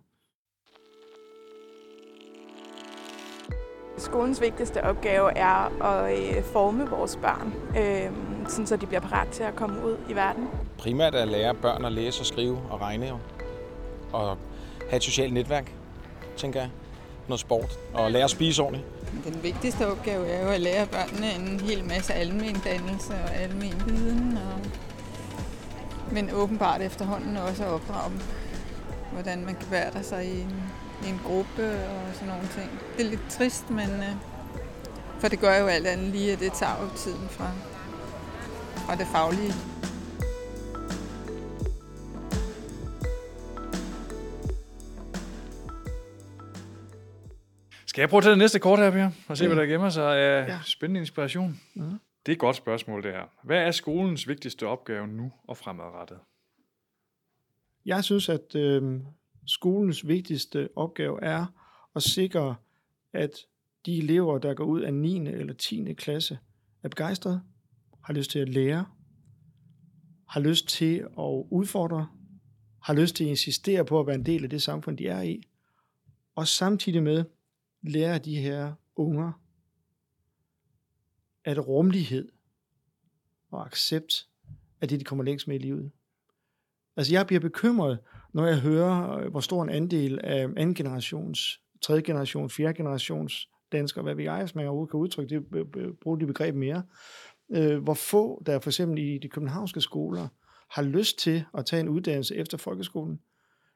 Skolens 3.98 4.40
vigtigste 4.40 4.84
opgave 4.84 5.32
er 5.36 5.82
at 5.84 6.36
øh, 6.36 6.42
forme 6.42 6.90
vores 6.90 7.16
børn, 7.16 7.52
øh, 7.68 8.48
sådan 8.48 8.66
så 8.66 8.76
de 8.76 8.86
bliver 8.86 9.00
parat 9.00 9.28
til 9.28 9.42
at 9.42 9.56
komme 9.56 9.86
ud 9.86 9.96
i 10.10 10.14
verden. 10.14 10.48
Primært 10.78 11.14
at 11.14 11.28
lære 11.28 11.54
børn 11.54 11.84
at 11.84 11.92
læse 11.92 12.22
og 12.22 12.26
skrive 12.26 12.56
og 12.56 12.80
regne 12.80 13.08
jo 13.08 13.18
at 14.14 14.36
have 14.88 14.96
et 14.96 15.02
socialt 15.02 15.32
netværk, 15.32 15.72
tænker 16.36 16.60
jeg. 16.60 16.70
Noget 17.28 17.40
sport. 17.40 17.78
Og 17.94 18.10
lære 18.10 18.24
at 18.24 18.30
spise 18.30 18.62
ordentligt. 18.62 18.86
Den 19.24 19.42
vigtigste 19.42 19.86
opgave 19.86 20.26
er 20.26 20.42
jo 20.44 20.48
at 20.48 20.60
lære 20.60 20.86
børnene 20.86 21.34
en 21.34 21.60
hel 21.60 21.84
masse 21.84 22.12
almen 22.12 22.56
dannelse 22.64 23.12
og 23.12 23.34
almen 23.34 23.82
viden 23.86 24.36
og 24.36 24.60
men 26.12 26.30
åbenbart 26.30 26.80
efterhånden 26.80 27.36
også 27.36 27.64
at 27.64 27.70
opdrage 27.70 28.10
dem, 28.10 28.20
hvordan 29.12 29.44
man 29.44 29.54
kan 29.54 29.70
være 29.70 29.90
der 29.92 30.02
sig 30.02 30.24
i 30.24 30.40
en, 30.40 30.62
i 31.06 31.08
en 31.08 31.20
gruppe 31.26 31.72
og 31.72 32.14
sådan 32.14 32.28
nogle 32.28 32.48
ting. 32.54 32.70
Det 32.96 33.06
er 33.06 33.10
lidt 33.10 33.30
trist, 33.30 33.70
men 33.70 33.90
øh, 33.90 34.14
for 35.18 35.28
det 35.28 35.40
gør 35.40 35.58
jo 35.58 35.66
alt 35.66 35.86
andet 35.86 36.06
lige, 36.06 36.32
at 36.32 36.40
det 36.40 36.52
tager 36.52 36.82
jo 36.82 36.88
tiden 36.96 37.28
fra, 37.30 37.50
fra 38.76 38.94
det 38.94 39.06
faglige. 39.12 39.54
Skal 47.98 48.02
jeg 48.02 48.10
prøve 48.10 48.18
at 48.18 48.24
tage 48.24 48.30
det 48.30 48.38
næste 48.38 48.58
kort 48.58 48.78
her, 48.78 48.90
Per? 48.90 49.10
Og 49.28 49.36
se, 49.36 49.46
hvad 49.46 49.56
der 49.56 49.66
gemmer 49.66 49.88
sig 49.88 50.18
af 50.18 50.48
ja. 50.48 50.60
spændende 50.64 51.00
inspiration? 51.00 51.60
Ja. 51.76 51.82
Det 51.82 51.98
er 52.26 52.32
et 52.32 52.38
godt 52.38 52.56
spørgsmål, 52.56 53.02
det 53.02 53.12
her. 53.12 53.22
Hvad 53.44 53.58
er 53.58 53.70
skolens 53.70 54.28
vigtigste 54.28 54.66
opgave 54.66 55.06
nu 55.06 55.32
og 55.48 55.56
fremadrettet? 55.56 56.18
Jeg 57.86 58.04
synes, 58.04 58.28
at 58.28 58.54
øh, 58.54 59.00
skolens 59.46 60.08
vigtigste 60.08 60.68
opgave 60.76 61.22
er 61.22 61.46
at 61.96 62.02
sikre, 62.02 62.56
at 63.12 63.30
de 63.86 63.98
elever, 63.98 64.38
der 64.38 64.54
går 64.54 64.64
ud 64.64 64.80
af 64.80 64.94
9. 64.94 65.28
eller 65.28 65.54
10. 65.54 65.92
klasse, 65.92 66.38
er 66.82 66.88
begejstrede, 66.88 67.40
har 68.04 68.14
lyst 68.14 68.30
til 68.30 68.38
at 68.38 68.48
lære, 68.48 68.86
har 70.28 70.40
lyst 70.40 70.68
til 70.68 70.98
at 70.98 71.44
udfordre, 71.50 72.08
har 72.82 72.94
lyst 72.94 73.16
til 73.16 73.24
at 73.24 73.30
insistere 73.30 73.84
på 73.84 74.00
at 74.00 74.06
være 74.06 74.16
en 74.16 74.26
del 74.26 74.44
af 74.44 74.50
det 74.50 74.62
samfund, 74.62 74.96
de 74.96 75.08
er 75.08 75.22
i, 75.22 75.42
og 76.34 76.48
samtidig 76.48 77.02
med 77.02 77.24
lære 77.88 78.18
de 78.18 78.36
her 78.36 78.72
unger, 78.96 79.32
at 81.44 81.68
rummelighed 81.68 82.28
og 83.50 83.66
accept 83.66 84.28
er 84.80 84.86
det, 84.86 85.00
de 85.00 85.04
kommer 85.04 85.24
længst 85.24 85.48
med 85.48 85.56
i 85.56 85.58
livet. 85.58 85.90
Altså 86.96 87.12
jeg 87.12 87.26
bliver 87.26 87.40
bekymret, 87.40 87.98
når 88.32 88.46
jeg 88.46 88.60
hører, 88.60 89.16
øh, 89.16 89.30
hvor 89.30 89.40
stor 89.40 89.62
en 89.62 89.70
andel 89.70 90.20
af 90.24 90.42
anden 90.42 90.74
generations, 90.74 91.60
tredje 91.82 92.02
generation, 92.02 92.50
fjerde 92.50 92.74
generations 92.74 93.48
danskere, 93.72 94.02
hvad 94.02 94.14
vi 94.14 94.26
ejer, 94.26 94.42
hvis 94.42 94.54
man 94.54 94.66
overhovedet 94.66 94.90
kan 94.90 95.00
udtrykke 95.00 95.34
det, 95.34 95.44
øh, 95.54 95.66
øh, 95.76 95.94
bruge 96.02 96.20
de 96.20 96.26
begreb 96.26 96.54
mere, 96.54 96.82
øh, 97.50 97.82
hvor 97.82 97.94
få, 97.94 98.42
der 98.46 98.60
for 98.60 98.70
eksempel 98.70 98.98
i 98.98 99.18
de 99.18 99.28
københavnske 99.28 99.80
skoler, 99.80 100.28
har 100.70 100.82
lyst 100.82 101.18
til 101.18 101.44
at 101.54 101.66
tage 101.66 101.80
en 101.80 101.88
uddannelse 101.88 102.36
efter 102.36 102.58
folkeskolen, 102.58 103.20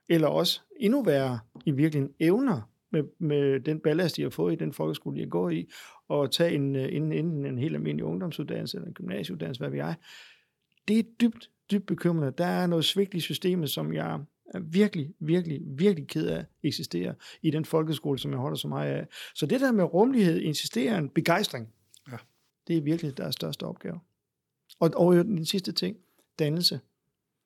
eller 0.08 0.28
også 0.28 0.60
endnu 0.80 1.02
værre 1.02 1.38
i 1.66 1.70
virkeligheden 1.70 2.14
evner 2.20 2.71
med, 2.92 3.02
med 3.18 3.60
den 3.60 3.80
ballast, 3.80 4.16
de 4.16 4.22
har 4.22 4.30
fået 4.30 4.52
i 4.52 4.56
den 4.56 4.72
folkeskole, 4.72 5.22
de 5.22 5.30
går 5.30 5.50
i, 5.50 5.68
og 6.08 6.30
tage 6.30 6.54
en, 6.54 6.76
en, 6.76 7.12
en, 7.12 7.46
en 7.46 7.58
helt 7.58 7.74
almindelig 7.74 8.04
ungdomsuddannelse 8.04 8.76
eller 8.76 8.88
en 8.88 8.94
gymnasieuddannelse, 8.94 9.60
hvad 9.60 9.70
vi 9.70 9.78
er. 9.78 9.94
Det 10.88 10.98
er 10.98 11.02
dybt, 11.20 11.50
dybt 11.70 11.86
bekymrende. 11.86 12.34
Der 12.38 12.46
er 12.46 12.66
noget 12.66 12.84
svigt 12.84 13.14
i 13.14 13.20
systemet, 13.20 13.70
som 13.70 13.92
jeg 13.92 14.20
er 14.54 14.60
virkelig, 14.60 15.14
virkelig, 15.18 15.60
virkelig 15.64 16.08
ked 16.08 16.26
af 16.26 16.44
eksisterer 16.62 17.14
i 17.42 17.50
den 17.50 17.64
folkeskole, 17.64 18.18
som 18.18 18.30
jeg 18.30 18.40
holder 18.40 18.56
så 18.56 18.68
meget 18.68 18.92
af. 18.92 19.06
Så 19.34 19.46
det 19.46 19.60
der 19.60 19.72
med 19.72 19.84
rummelighed 19.84 20.40
insisterer 20.40 20.98
en 20.98 21.08
begejstring. 21.08 21.68
Ja. 22.10 22.16
Det 22.68 22.76
er 22.76 22.80
virkelig 22.80 23.16
deres 23.16 23.34
største 23.34 23.66
opgave. 23.66 24.00
Og, 24.80 24.90
og 24.94 25.14
den 25.14 25.46
sidste 25.46 25.72
ting, 25.72 25.96
dannelse. 26.38 26.80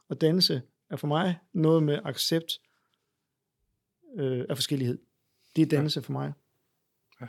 Og 0.08 0.20
dannelse 0.20 0.62
er 0.90 0.96
for 0.96 1.06
mig 1.06 1.38
noget 1.52 1.82
med 1.82 1.98
accept 2.04 2.60
øh, 4.16 4.44
af 4.48 4.56
forskellighed. 4.56 4.98
Det 5.56 5.62
er 5.62 5.66
dannelse 5.66 6.00
ja. 6.00 6.04
for 6.04 6.12
mig. 6.12 6.32
Ja. 7.20 7.26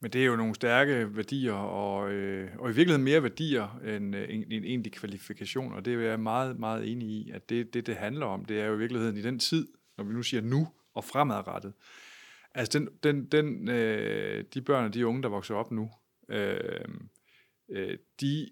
Men 0.00 0.10
det 0.10 0.20
er 0.20 0.26
jo 0.26 0.36
nogle 0.36 0.54
stærke 0.54 1.16
værdier, 1.16 1.52
og, 1.52 2.12
øh, 2.12 2.50
og 2.58 2.70
i 2.70 2.74
virkeligheden 2.74 3.04
mere 3.04 3.22
værdier 3.22 3.78
end 3.78 4.16
øh, 4.16 4.34
en, 4.34 4.52
en 4.52 4.64
egentlig 4.64 4.92
kvalifikation, 4.92 5.72
og 5.72 5.84
det 5.84 5.94
er 5.94 6.00
jeg 6.00 6.20
meget, 6.20 6.58
meget 6.58 6.92
enig 6.92 7.08
i, 7.08 7.30
at 7.30 7.48
det, 7.48 7.74
det, 7.74 7.86
det 7.86 7.96
handler 7.96 8.26
om, 8.26 8.44
det 8.44 8.60
er 8.60 8.66
jo 8.66 8.74
i 8.74 8.78
virkeligheden 8.78 9.16
i 9.16 9.22
den 9.22 9.38
tid, 9.38 9.68
når 9.96 10.04
vi 10.04 10.12
nu 10.12 10.22
siger 10.22 10.40
nu 10.40 10.68
og 10.94 11.04
fremadrettet. 11.04 11.72
Altså 12.54 12.78
den, 12.78 12.88
den, 13.02 13.26
den, 13.26 13.68
øh, 13.68 14.44
de 14.54 14.62
børn 14.62 14.84
og 14.84 14.94
de 14.94 15.06
unge, 15.06 15.22
der 15.22 15.28
vokser 15.28 15.54
op 15.54 15.70
nu, 15.70 15.90
øh, 16.28 16.84
øh, 17.68 17.98
de 18.20 18.50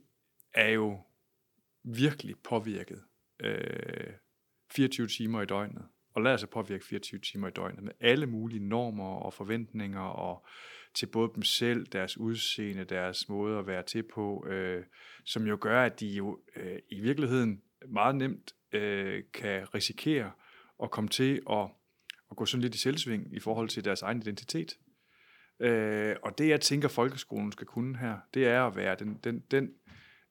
er 0.54 0.68
jo 0.68 0.98
virkelig 1.84 2.36
påvirket 2.44 3.02
øh, 3.40 4.12
24 4.70 5.06
timer 5.06 5.42
i 5.42 5.46
døgnet 5.46 5.84
og 6.20 6.24
lader 6.24 6.36
sig 6.36 6.48
påvirke 6.48 6.84
24 6.84 7.20
timer 7.20 7.48
i 7.48 7.50
døgnet 7.50 7.82
med 7.82 7.92
alle 8.00 8.26
mulige 8.26 8.68
normer 8.68 9.14
og 9.14 9.34
forventninger 9.34 10.00
og 10.00 10.46
til 10.94 11.06
både 11.06 11.30
dem 11.34 11.42
selv, 11.42 11.86
deres 11.86 12.18
udseende, 12.18 12.84
deres 12.84 13.28
måde 13.28 13.58
at 13.58 13.66
være 13.66 13.82
til 13.82 14.02
på, 14.02 14.46
øh, 14.48 14.84
som 15.24 15.46
jo 15.46 15.58
gør, 15.60 15.82
at 15.82 16.00
de 16.00 16.06
jo 16.06 16.40
øh, 16.56 16.78
i 16.90 17.00
virkeligheden 17.00 17.62
meget 17.88 18.14
nemt 18.16 18.54
øh, 18.72 19.22
kan 19.34 19.74
risikere 19.74 20.30
at 20.82 20.90
komme 20.90 21.08
til 21.08 21.42
at, 21.50 21.68
at 22.30 22.36
gå 22.36 22.46
sådan 22.46 22.62
lidt 22.62 22.74
i 22.74 22.78
selvsving 22.78 23.36
i 23.36 23.40
forhold 23.40 23.68
til 23.68 23.84
deres 23.84 24.02
egen 24.02 24.18
identitet. 24.18 24.78
Øh, 25.60 26.16
og 26.22 26.38
det, 26.38 26.48
jeg 26.48 26.60
tænker, 26.60 26.88
folkeskolen 26.88 27.52
skal 27.52 27.66
kunne 27.66 27.98
her, 27.98 28.16
det 28.34 28.46
er 28.46 28.62
at 28.62 28.76
være 28.76 28.96
den, 28.98 29.20
den, 29.24 29.40
den, 29.50 29.70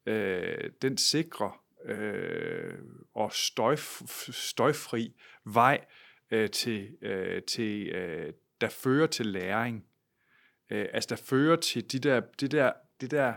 øh, 0.05 0.71
den 0.81 0.97
sikre 0.97 1.51
øh, 1.85 2.73
og 3.13 3.33
støjf, 3.33 4.01
støjfri 4.31 5.15
vej 5.45 5.85
øh, 6.31 6.49
til, 6.49 6.97
øh, 7.01 7.43
til 7.43 7.87
øh, 7.87 8.33
der 8.61 8.69
fører 8.69 9.07
til 9.07 9.25
læring. 9.25 9.85
Øh, 10.69 10.87
altså 10.93 11.15
der 11.15 11.21
fører 11.21 11.55
til 11.55 11.91
de 11.91 11.99
der, 11.99 12.19
de 12.39 12.47
der, 12.47 12.71
de 13.01 13.07
der 13.07 13.33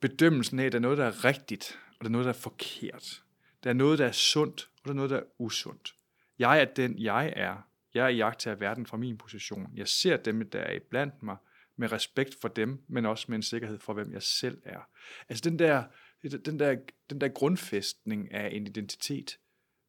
bedømmelsen 0.00 0.58
af, 0.58 0.64
at 0.64 0.72
der 0.72 0.78
er 0.78 0.82
noget, 0.82 0.98
der 0.98 1.04
er 1.04 1.24
rigtigt, 1.24 1.78
og 1.90 1.96
der 2.00 2.06
er 2.06 2.12
noget, 2.12 2.24
der 2.24 2.32
er 2.32 2.38
forkert. 2.38 3.22
Der 3.64 3.70
er 3.70 3.74
noget, 3.74 3.98
der 3.98 4.06
er 4.06 4.12
sundt, 4.12 4.70
og 4.76 4.84
der 4.84 4.90
er 4.90 4.94
noget, 4.94 5.10
der 5.10 5.16
er 5.16 5.24
usundt. 5.38 5.94
Jeg 6.38 6.60
er 6.60 6.64
den, 6.64 6.98
jeg 6.98 7.32
er. 7.36 7.68
Jeg 7.94 8.04
er 8.04 8.08
i 8.08 8.16
jagt 8.16 8.40
til 8.40 8.60
verden 8.60 8.86
fra 8.86 8.96
min 8.96 9.18
position. 9.18 9.70
Jeg 9.74 9.88
ser 9.88 10.16
dem, 10.16 10.50
der 10.50 10.60
er 10.60 10.72
iblandt 10.72 11.22
mig, 11.22 11.36
med 11.76 11.92
respekt 11.92 12.36
for 12.40 12.48
dem, 12.48 12.84
men 12.88 13.06
også 13.06 13.26
med 13.28 13.36
en 13.36 13.42
sikkerhed 13.42 13.78
for, 13.78 13.92
hvem 13.92 14.12
jeg 14.12 14.22
selv 14.22 14.62
er. 14.64 14.88
Altså 15.28 15.50
den 15.50 15.58
der, 15.58 15.84
den 16.22 16.58
der, 16.58 16.76
den 17.10 17.20
der 17.20 17.28
grundfæstning 17.28 18.32
af 18.32 18.48
en 18.52 18.66
identitet 18.66 19.38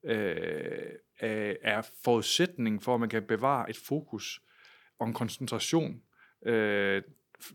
øh, 0.03 0.95
er 1.61 1.89
forudsætningen 2.03 2.81
for, 2.81 2.93
at 2.93 2.99
man 2.99 3.09
kan 3.09 3.23
bevare 3.23 3.69
et 3.69 3.77
fokus 3.77 4.41
og 4.99 5.07
en 5.07 5.13
koncentration, 5.13 6.01
øh, 6.45 7.03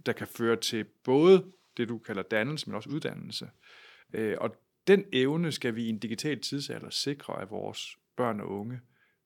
der 0.07 0.13
kan 0.13 0.27
føre 0.27 0.57
til 0.57 0.85
både 1.05 1.53
det, 1.77 1.89
du 1.89 1.99
kalder 1.99 2.23
dannelse, 2.23 2.67
men 2.67 2.77
også 2.77 2.91
uddannelse. 2.91 3.51
Øh, 4.13 4.37
og 4.41 4.57
den 4.87 5.05
evne 5.13 5.53
skal 5.53 5.77
vi 5.77 5.85
i 5.85 5.89
en 5.89 5.99
digital 5.99 6.41
tidsalder 6.41 6.91
sikre, 6.91 7.43
at 7.43 7.51
vores 7.51 7.97
børn 8.17 8.41
og 8.41 8.49
unge 8.49 8.81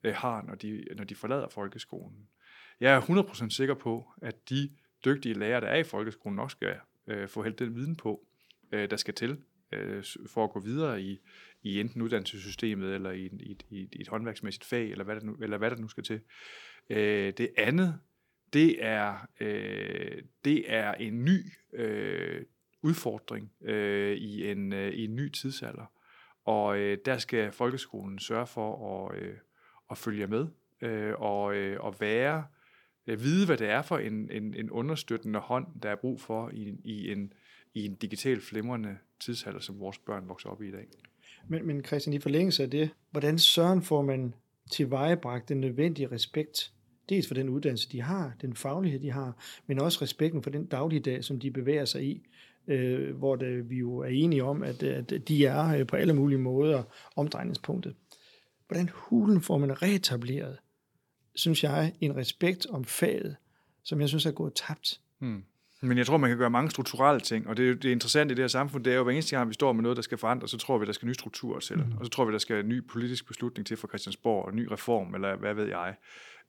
øh, 0.04 0.14
har, 0.14 0.42
når 0.42 0.54
de, 0.54 0.84
når 0.96 1.04
de 1.04 1.14
forlader 1.14 1.48
folkeskolen. 1.48 2.28
Jeg 2.80 2.94
er 2.94 3.00
100% 3.00 3.50
sikker 3.50 3.74
på, 3.74 4.12
at 4.22 4.48
de 4.48 4.70
dygtige 5.04 5.34
lærere, 5.34 5.60
der 5.60 5.66
er 5.66 5.76
i 5.76 5.84
folkeskolen, 5.84 6.36
nok 6.36 6.50
skal 6.50 6.76
øh, 7.06 7.28
få 7.28 7.42
hældt 7.42 7.58
den 7.58 7.74
viden 7.74 7.96
på, 7.96 8.25
øh, 8.72 8.90
der 8.90 8.96
skal 8.96 9.14
til 9.14 9.38
øh, 9.72 10.04
for 10.26 10.44
at 10.44 10.50
gå 10.50 10.60
videre 10.60 11.02
i, 11.02 11.18
i 11.62 11.80
enten 11.80 12.02
uddannelsessystemet 12.02 12.94
eller 12.94 13.10
i, 13.10 13.26
i, 13.26 13.58
i, 13.70 13.88
i 13.92 14.00
et 14.00 14.08
håndværksmæssigt 14.08 14.64
fag, 14.64 14.90
eller 14.90 15.04
hvad 15.04 15.16
der 15.16 15.26
nu, 15.26 15.36
eller 15.42 15.58
hvad 15.58 15.70
der 15.70 15.76
nu 15.76 15.88
skal 15.88 16.04
til. 16.04 16.20
Øh, 16.90 17.32
det 17.38 17.48
andet, 17.56 17.98
det 18.52 18.84
er, 18.84 19.28
øh, 19.40 20.22
det 20.44 20.72
er 20.72 20.94
en 20.94 21.24
ny 21.24 21.40
øh, 21.72 22.44
udfordring 22.82 23.52
øh, 23.62 24.16
i, 24.16 24.50
en, 24.50 24.72
øh, 24.72 24.92
i 24.92 25.04
en 25.04 25.16
ny 25.16 25.30
tidsalder. 25.30 25.92
Og 26.44 26.78
øh, 26.78 26.98
der 27.04 27.18
skal 27.18 27.52
folkeskolen 27.52 28.18
sørge 28.18 28.46
for 28.46 29.08
at, 29.08 29.22
øh, 29.22 29.34
at 29.90 29.98
følge 29.98 30.26
med 30.26 30.46
øh, 30.80 31.14
og, 31.18 31.54
øh, 31.54 31.80
og 31.80 32.00
være, 32.00 32.46
øh, 33.06 33.20
vide, 33.20 33.46
hvad 33.46 33.56
det 33.56 33.68
er 33.68 33.82
for 33.82 33.98
en, 33.98 34.30
en, 34.30 34.54
en 34.54 34.70
understøttende 34.70 35.38
hånd, 35.38 35.80
der 35.82 35.90
er 35.90 35.96
brug 35.96 36.20
for 36.20 36.50
i, 36.50 36.76
i 36.84 37.12
en 37.12 37.32
i 37.76 37.84
en 37.84 37.94
digital 37.94 38.40
flimrende 38.40 38.96
tidsalder, 39.20 39.60
som 39.60 39.80
vores 39.80 39.98
børn 39.98 40.28
vokser 40.28 40.48
op 40.48 40.62
i 40.62 40.68
i 40.68 40.70
dag. 40.70 40.86
Men, 41.48 41.66
men 41.66 41.84
Christian, 41.84 42.14
i 42.14 42.18
forlængelse 42.18 42.62
af 42.62 42.70
det, 42.70 42.90
hvordan 43.10 43.38
søren 43.38 43.82
får 43.82 44.02
man 44.02 44.34
tilvejebragt 44.70 45.48
den 45.48 45.60
nødvendige 45.60 46.10
respekt, 46.10 46.72
dels 47.08 47.26
for 47.26 47.34
den 47.34 47.48
uddannelse, 47.48 47.88
de 47.88 48.02
har, 48.02 48.32
den 48.40 48.54
faglighed, 48.54 49.00
de 49.00 49.10
har, 49.10 49.42
men 49.66 49.80
også 49.80 49.98
respekten 50.02 50.42
for 50.42 50.50
den 50.50 50.66
dagligdag, 50.66 51.24
som 51.24 51.40
de 51.40 51.50
bevæger 51.50 51.84
sig 51.84 52.04
i, 52.04 52.22
øh, 52.66 53.16
hvor 53.16 53.36
det, 53.36 53.70
vi 53.70 53.76
jo 53.76 53.98
er 53.98 54.08
enige 54.08 54.44
om, 54.44 54.62
at, 54.62 54.82
at 54.82 55.28
de 55.28 55.46
er 55.46 55.78
øh, 55.78 55.86
på 55.86 55.96
alle 55.96 56.14
mulige 56.14 56.38
måder 56.38 56.82
omdrejningspunktet. 57.16 57.94
Hvordan 58.68 58.90
hulen 58.94 59.40
får 59.40 59.58
man 59.58 59.82
reetableret, 59.82 60.58
synes 61.34 61.64
jeg, 61.64 61.92
en 62.00 62.16
respekt 62.16 62.66
om 62.66 62.84
faget, 62.84 63.36
som 63.82 64.00
jeg 64.00 64.08
synes 64.08 64.26
er 64.26 64.32
gået 64.32 64.52
tabt. 64.54 65.00
Hmm. 65.18 65.44
Men 65.82 65.98
jeg 65.98 66.06
tror, 66.06 66.16
man 66.16 66.30
kan 66.30 66.38
gøre 66.38 66.50
mange 66.50 66.70
strukturelle 66.70 67.20
ting, 67.20 67.48
og 67.48 67.56
det, 67.56 67.82
det 67.82 67.90
interessante 67.90 68.32
i 68.32 68.34
det 68.34 68.42
her 68.42 68.48
samfund, 68.48 68.84
det 68.84 68.92
er 68.92 68.96
jo, 68.96 69.02
hver 69.02 69.12
eneste 69.12 69.36
gang, 69.36 69.48
vi 69.48 69.54
står 69.54 69.72
med 69.72 69.82
noget, 69.82 69.96
der 69.96 70.02
skal 70.02 70.18
forandres, 70.18 70.50
så 70.50 70.58
tror 70.58 70.78
vi, 70.78 70.86
der 70.86 70.92
skal 70.92 71.06
nye 71.06 71.14
strukturer 71.14 71.60
til, 71.60 71.76
mm. 71.76 71.92
og 71.98 72.06
så 72.06 72.10
tror 72.10 72.24
vi, 72.24 72.32
der 72.32 72.38
skal 72.38 72.60
en 72.60 72.68
ny 72.68 72.86
politisk 72.86 73.26
beslutning 73.26 73.66
til 73.66 73.76
fra 73.76 73.88
Christiansborg, 73.88 74.48
en 74.48 74.56
ny 74.56 74.68
reform, 74.70 75.14
eller 75.14 75.36
hvad 75.36 75.54
ved 75.54 75.64
jeg, 75.64 75.94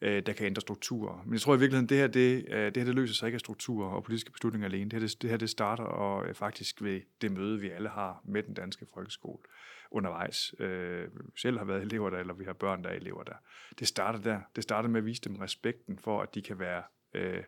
øh, 0.02 0.24
der 0.26 0.34
kan 0.34 0.46
ændre 0.46 0.62
strukturer. 0.62 1.24
Men 1.26 1.34
jeg 1.34 1.42
tror 1.42 1.56
i 1.56 1.60
virkeligheden, 1.60 1.90
det 1.90 1.98
her, 1.98 2.08
det, 2.08 2.46
øh, 2.50 2.66
det 2.66 2.78
her, 2.78 2.86
det 2.86 2.96
løser 2.96 3.14
sig 3.14 3.28
ikke 3.28 3.36
af 3.36 3.40
strukturer 3.40 3.90
og 3.90 4.04
politiske 4.04 4.32
beslutninger 4.32 4.68
alene. 4.68 4.84
Det 4.84 4.94
her, 4.94 5.08
det, 5.08 5.22
det, 5.22 5.30
her, 5.30 5.38
det 5.38 5.50
starter 5.50 5.84
og 5.84 6.28
øh, 6.28 6.34
faktisk 6.34 6.82
ved 6.82 7.02
det 7.22 7.32
møde, 7.32 7.60
vi 7.60 7.70
alle 7.70 7.90
har 7.90 8.22
med 8.26 8.44
den 8.44 8.54
danske 8.54 8.86
folkeskole 8.94 9.40
undervejs. 9.92 10.54
Øh, 10.60 11.08
selv 11.38 11.58
har 11.58 11.66
været 11.66 11.82
elever 11.82 12.10
der, 12.10 12.18
eller 12.18 12.34
vi 12.34 12.44
har 12.44 12.54
børn, 12.54 12.84
der 12.84 12.90
er 12.90 12.94
elever 12.94 13.24
der. 13.24 13.36
Det 13.80 13.88
starter 13.88 14.20
der. 14.20 14.40
Det 14.56 14.64
starter 14.64 14.90
med 14.90 15.00
at 15.00 15.06
vise 15.06 15.22
dem 15.22 15.36
respekten 15.36 15.98
for, 15.98 16.22
at 16.22 16.36
de 16.36 16.42
kan 16.42 16.60
være... 16.60 16.84
Øh, 17.14 17.44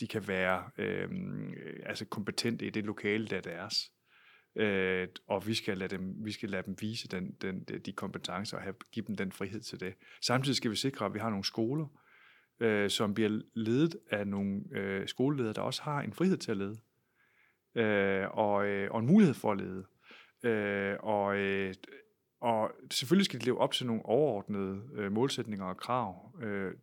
de 0.00 0.06
kan 0.06 0.28
være 0.28 0.70
øhm, 0.78 1.52
øh, 1.52 1.82
altså 1.86 2.04
kompetente 2.04 2.66
i 2.66 2.70
det 2.70 2.84
lokale, 2.84 3.26
der 3.26 3.36
er 3.36 3.40
deres. 3.40 3.92
Øh, 4.56 5.08
og 5.26 5.46
vi 5.46 5.54
skal, 5.54 5.78
lade 5.78 5.96
dem, 5.96 6.24
vi 6.24 6.32
skal 6.32 6.48
lade 6.48 6.62
dem 6.66 6.76
vise 6.80 7.08
den, 7.08 7.36
den, 7.42 7.60
de 7.60 7.92
kompetencer 7.92 8.56
og 8.56 8.62
have, 8.62 8.74
give 8.92 9.06
dem 9.06 9.16
den 9.16 9.32
frihed 9.32 9.60
til 9.60 9.80
det. 9.80 9.94
Samtidig 10.22 10.56
skal 10.56 10.70
vi 10.70 10.76
sikre, 10.76 11.06
at 11.06 11.14
vi 11.14 11.18
har 11.18 11.30
nogle 11.30 11.44
skoler, 11.44 11.86
øh, 12.60 12.90
som 12.90 13.14
bliver 13.14 13.40
ledet 13.54 13.96
af 14.10 14.26
nogle 14.26 14.62
øh, 14.72 15.08
skoleledere, 15.08 15.52
der 15.52 15.60
også 15.60 15.82
har 15.82 16.00
en 16.00 16.12
frihed 16.12 16.36
til 16.36 16.50
at 16.50 16.56
lede. 16.56 16.78
Øh, 17.74 18.28
og, 18.30 18.66
øh, 18.66 18.90
og 18.90 19.00
en 19.00 19.06
mulighed 19.06 19.34
for 19.34 19.52
at 19.52 19.58
lede. 19.58 19.86
Øh, 20.44 20.96
og, 21.00 21.36
øh, 21.36 21.74
og 22.40 22.72
selvfølgelig 22.90 23.24
skal 23.24 23.40
de 23.40 23.44
leve 23.44 23.58
op 23.58 23.72
til 23.72 23.86
nogle 23.86 24.06
overordnede 24.06 24.82
øh, 24.94 25.12
målsætninger 25.12 25.66
og 25.66 25.76
krav. 25.76 26.40
Øh, 26.42 26.74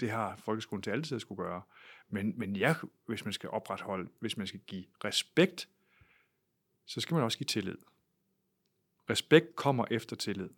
det 0.00 0.10
har 0.10 0.36
folkeskolen 0.44 0.82
til 0.82 0.90
altid 0.90 1.16
at 1.16 1.20
skulle 1.20 1.44
gøre. 1.44 1.62
Men, 2.12 2.34
men 2.36 2.56
ja, 2.56 2.74
hvis 3.06 3.24
man 3.24 3.32
skal 3.32 3.50
opretholde, 3.50 4.08
hvis 4.20 4.36
man 4.36 4.46
skal 4.46 4.60
give 4.60 4.84
respekt, 5.04 5.68
så 6.86 7.00
skal 7.00 7.14
man 7.14 7.24
også 7.24 7.38
give 7.38 7.46
tillid. 7.46 7.76
Respekt 9.10 9.56
kommer 9.56 9.84
efter 9.90 10.16
tillid. 10.16 10.50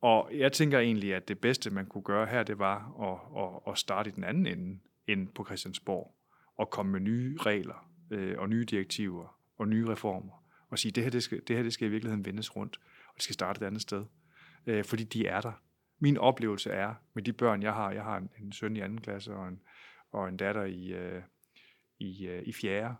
Og 0.00 0.30
jeg 0.32 0.52
tænker 0.52 0.78
egentlig, 0.78 1.14
at 1.14 1.28
det 1.28 1.38
bedste, 1.38 1.70
man 1.70 1.86
kunne 1.86 2.02
gøre 2.02 2.26
her, 2.26 2.42
det 2.42 2.58
var 2.58 2.76
at, 3.02 3.42
at, 3.42 3.72
at 3.72 3.78
starte 3.78 4.10
i 4.10 4.12
den 4.12 4.24
anden 4.24 4.46
ende, 4.46 4.80
end 5.06 5.28
på 5.28 5.44
Christiansborg, 5.44 6.14
og 6.56 6.70
komme 6.70 6.92
med 6.92 7.00
nye 7.00 7.36
regler 7.40 7.90
øh, 8.10 8.38
og 8.38 8.48
nye 8.48 8.64
direktiver 8.64 9.38
og 9.58 9.68
nye 9.68 9.88
reformer, 9.88 10.44
og 10.68 10.78
sige, 10.78 10.92
det 10.92 11.02
her, 11.02 11.10
det 11.10 11.22
skal, 11.22 11.42
det 11.48 11.56
her 11.56 11.62
det 11.62 11.72
skal 11.72 11.88
i 11.88 11.90
virkeligheden 11.90 12.26
vendes 12.26 12.56
rundt, 12.56 12.80
og 13.08 13.14
det 13.14 13.22
skal 13.22 13.34
starte 13.34 13.60
et 13.60 13.66
andet 13.66 13.82
sted. 13.82 14.04
Øh, 14.66 14.84
fordi 14.84 15.04
de 15.04 15.26
er 15.26 15.40
der. 15.40 15.52
Min 15.98 16.18
oplevelse 16.18 16.70
er, 16.70 16.94
med 17.14 17.22
de 17.22 17.32
børn, 17.32 17.62
jeg 17.62 17.74
har, 17.74 17.90
jeg 17.90 18.02
har 18.02 18.16
en, 18.16 18.30
en 18.40 18.52
søn 18.52 18.76
i 18.76 18.80
anden 18.80 19.00
klasse 19.00 19.34
og 19.34 19.48
en, 19.48 19.60
og 20.12 20.28
en 20.28 20.36
datter 20.36 20.64
i, 20.64 20.92
øh, 20.92 21.22
i, 21.98 22.26
øh, 22.26 22.42
i 22.46 22.52
fjerde. 22.52 22.94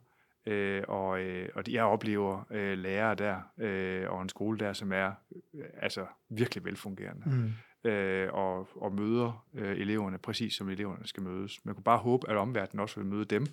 Øh, 0.46 0.82
og, 0.88 1.20
øh, 1.20 1.48
og 1.54 1.64
jeg 1.68 1.84
oplever 1.84 2.44
øh, 2.50 2.78
lærere 2.78 3.14
der, 3.14 3.40
øh, 3.58 4.10
og 4.10 4.22
en 4.22 4.28
skole 4.28 4.58
der, 4.58 4.72
som 4.72 4.92
er 4.92 5.12
øh, 5.54 5.64
altså 5.74 6.06
virkelig 6.28 6.64
velfungerende. 6.64 7.22
Mm. 7.26 7.52
Øh, 7.90 8.32
og, 8.32 8.68
og 8.82 8.94
møder 8.94 9.46
øh, 9.54 9.76
eleverne 9.76 10.18
præcis 10.18 10.54
som 10.54 10.68
eleverne 10.68 11.06
skal 11.06 11.22
mødes. 11.22 11.64
Man 11.64 11.74
kunne 11.74 11.84
bare 11.84 11.98
håbe, 11.98 12.30
at 12.30 12.36
omverdenen 12.36 12.80
også 12.80 13.00
vil 13.00 13.08
møde 13.08 13.24
dem, 13.24 13.46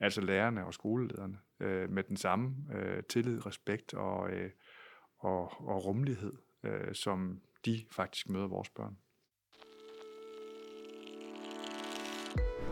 altså 0.00 0.20
lærerne 0.20 0.66
og 0.66 0.74
skolelederne, 0.74 1.38
øh, 1.60 1.90
med 1.90 2.02
den 2.02 2.16
samme 2.16 2.54
øh, 2.74 3.02
tillid, 3.02 3.46
respekt 3.46 3.94
og, 3.94 4.30
øh, 4.30 4.50
og, 5.18 5.68
og 5.68 5.84
rummelighed, 5.84 6.32
øh, 6.62 6.94
som 6.94 7.40
de 7.64 7.84
faktisk 7.92 8.28
møder 8.28 8.48
vores 8.48 8.70
børn. 8.70 8.98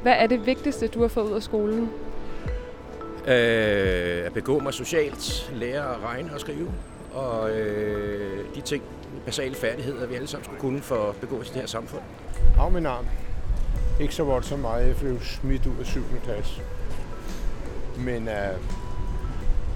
Hvad 0.03 0.13
er 0.13 0.27
det 0.27 0.47
vigtigste, 0.47 0.89
du 0.89 1.01
har 1.01 1.09
fået 1.09 1.25
ud 1.25 1.33
af 1.33 1.43
skolen? 1.43 1.91
Øh, 3.27 4.27
at 4.27 4.33
begå 4.33 4.59
mig 4.59 4.75
socialt, 4.75 5.53
lære 5.55 5.95
at 5.95 6.03
regne 6.05 6.35
og 6.35 6.41
skrive, 6.41 6.73
og 7.15 7.51
øh, 7.51 8.45
de 8.55 8.61
ting, 8.61 8.83
basale 9.27 9.55
færdigheder, 9.55 10.07
vi 10.07 10.15
alle 10.15 10.29
sammen 10.29 10.45
skulle 10.45 10.61
kunne 10.61 10.81
for 10.81 11.09
at 11.09 11.17
begå 11.17 11.37
i 11.37 11.45
det 11.45 11.53
her 11.53 11.67
samfund. 11.67 12.03
Af 12.59 12.71
min 12.71 12.87
arm. 12.87 13.07
Ikke 14.01 14.15
så 14.15 14.25
voldsomt 14.25 14.61
meget, 14.63 14.89
jeg 14.89 14.97
blev 14.97 15.21
smidt 15.21 15.67
ud 15.67 15.79
af 15.81 15.87
7. 15.87 16.03
klasse. 16.25 16.61
Men 17.97 18.29
øh, 18.29 18.57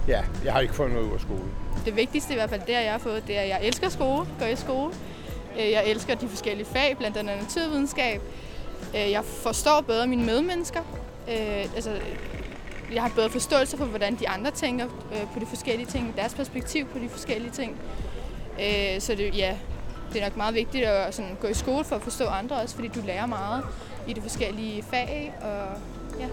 ja, 0.08 0.24
jeg 0.44 0.52
har 0.52 0.60
ikke 0.60 0.74
fået 0.74 0.90
noget 0.90 1.06
ud 1.06 1.14
af 1.14 1.20
skolen. 1.20 1.50
Det 1.84 1.96
vigtigste 1.96 2.32
i 2.32 2.36
hvert 2.36 2.50
fald, 2.50 2.60
det 2.66 2.72
jeg 2.72 2.92
har 2.92 2.98
fået, 2.98 3.22
det 3.26 3.36
er, 3.36 3.40
at 3.40 3.48
jeg 3.48 3.60
elsker 3.62 3.88
skole, 3.88 4.26
går 4.38 4.46
i 4.46 4.56
skole. 4.56 4.94
Øh, 5.60 5.70
jeg 5.70 5.86
elsker 5.86 6.14
de 6.14 6.28
forskellige 6.28 6.66
fag, 6.66 6.96
blandt 6.98 7.16
andet 7.16 7.36
naturvidenskab. 7.42 8.20
Øh, 8.94 9.10
jeg 9.10 9.24
forstår 9.24 9.80
bedre 9.80 10.06
mine 10.06 10.24
medmennesker. 10.24 10.80
Øh, 11.28 11.74
altså, 11.74 11.90
jeg 12.92 13.02
har 13.02 13.12
bedre 13.14 13.30
forståelse 13.30 13.76
for, 13.76 13.84
hvordan 13.84 14.16
de 14.16 14.28
andre 14.28 14.50
tænker 14.50 14.86
øh, 15.12 15.32
på 15.34 15.40
de 15.40 15.46
forskellige 15.46 15.86
ting, 15.86 16.16
deres 16.16 16.34
perspektiv 16.34 16.86
på 16.86 16.98
de 16.98 17.08
forskellige 17.08 17.50
ting. 17.50 17.76
Øh, 18.60 19.00
så 19.00 19.14
det, 19.14 19.36
ja, 19.36 19.56
det 20.12 20.22
er 20.22 20.26
nok 20.26 20.36
meget 20.36 20.54
vigtigt 20.54 20.84
at 20.84 21.14
sådan, 21.14 21.36
gå 21.40 21.46
i 21.46 21.54
skole 21.54 21.84
for 21.84 21.96
at 21.96 22.02
forstå 22.02 22.24
andre 22.24 22.56
også, 22.56 22.74
fordi 22.74 22.88
du 22.88 23.00
lærer 23.06 23.26
meget 23.26 23.64
i 24.08 24.12
de 24.12 24.20
forskellige 24.20 24.82
fag. 24.82 25.34
Og, 25.42 25.80
ja. 26.20 26.26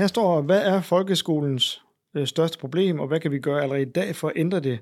Her 0.00 0.06
står, 0.06 0.42
hvad 0.42 0.62
er 0.62 0.80
folkeskolens 0.80 1.84
øh, 2.14 2.26
største 2.26 2.58
problem, 2.58 3.00
og 3.00 3.08
hvad 3.08 3.20
kan 3.20 3.30
vi 3.30 3.38
gøre 3.38 3.62
allerede 3.62 3.82
i 3.82 3.92
dag 3.92 4.16
for 4.16 4.28
at 4.28 4.32
ændre 4.36 4.60
det? 4.60 4.80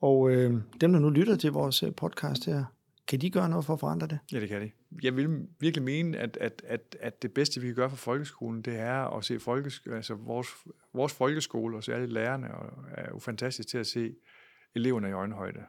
Og 0.00 0.30
øh, 0.30 0.50
dem, 0.80 0.92
der 0.92 1.00
nu 1.00 1.10
lytter 1.10 1.36
til 1.36 1.52
vores 1.52 1.82
øh, 1.82 1.94
podcast 1.94 2.46
her, 2.46 2.64
kan 3.08 3.20
de 3.20 3.30
gøre 3.30 3.48
noget 3.48 3.64
for 3.64 3.72
at 3.72 3.80
forandre 3.80 4.06
det? 4.06 4.18
Ja, 4.32 4.40
det 4.40 4.48
kan 4.48 4.62
de. 4.62 4.70
Jeg 5.02 5.16
vil 5.16 5.46
virkelig 5.60 5.84
mene, 5.84 6.18
at, 6.18 6.38
at, 6.40 6.62
at, 6.66 6.96
at 7.00 7.22
det 7.22 7.32
bedste, 7.32 7.60
vi 7.60 7.66
kan 7.66 7.76
gøre 7.76 7.90
for 7.90 7.96
folkeskolen, 7.96 8.62
det 8.62 8.78
er 8.78 9.16
at 9.16 9.24
se 9.24 9.40
folkeskolen, 9.40 9.96
altså 9.96 10.14
vores, 10.14 10.48
vores 10.94 11.12
folkeskole, 11.12 11.76
og 11.76 11.88
alle 11.88 12.06
lærerne, 12.06 12.54
og 12.54 12.84
er 12.90 13.08
jo 13.10 13.18
fantastisk 13.18 13.68
til 13.68 13.78
at 13.78 13.86
se 13.86 14.14
eleverne 14.74 15.08
i 15.08 15.12
øjenhøjde. 15.12 15.60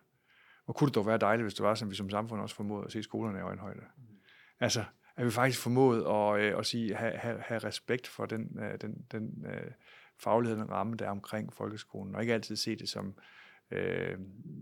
Og 0.66 0.76
kunne 0.76 0.88
det 0.88 0.96
dog 0.96 1.06
være 1.06 1.18
dejligt, 1.18 1.46
hvis 1.46 1.54
det 1.54 1.64
var, 1.64 1.76
som 1.76 1.90
vi 1.90 1.96
som 1.96 2.10
samfund 2.10 2.42
også 2.42 2.56
formåede 2.56 2.86
at 2.86 2.92
se 2.92 3.04
skolerne 3.04 3.40
i 3.40 3.42
øjenhøjde. 3.42 3.82
Altså, 4.60 4.84
at 5.18 5.26
vi 5.26 5.32
faktisk 5.32 5.62
formåede 5.62 6.08
at, 6.08 6.42
øh, 6.42 6.60
at 6.60 6.66
sige, 6.66 6.96
have, 6.96 7.18
have, 7.18 7.40
have 7.40 7.60
respekt 7.60 8.08
for 8.08 8.26
den, 8.26 8.60
øh, 8.60 8.82
den, 8.82 9.06
den 9.12 9.46
øh, 9.48 9.72
faglighed, 10.18 10.58
den 10.58 10.70
ramme, 10.70 10.96
der 10.96 11.06
er 11.06 11.12
omkring 11.12 11.54
folkeskolen, 11.54 12.16
og 12.16 12.22
ikke 12.22 12.34
altid 12.34 12.56
se 12.56 12.76
det 12.76 12.90
som 12.90 13.16
øh, 13.72 14.18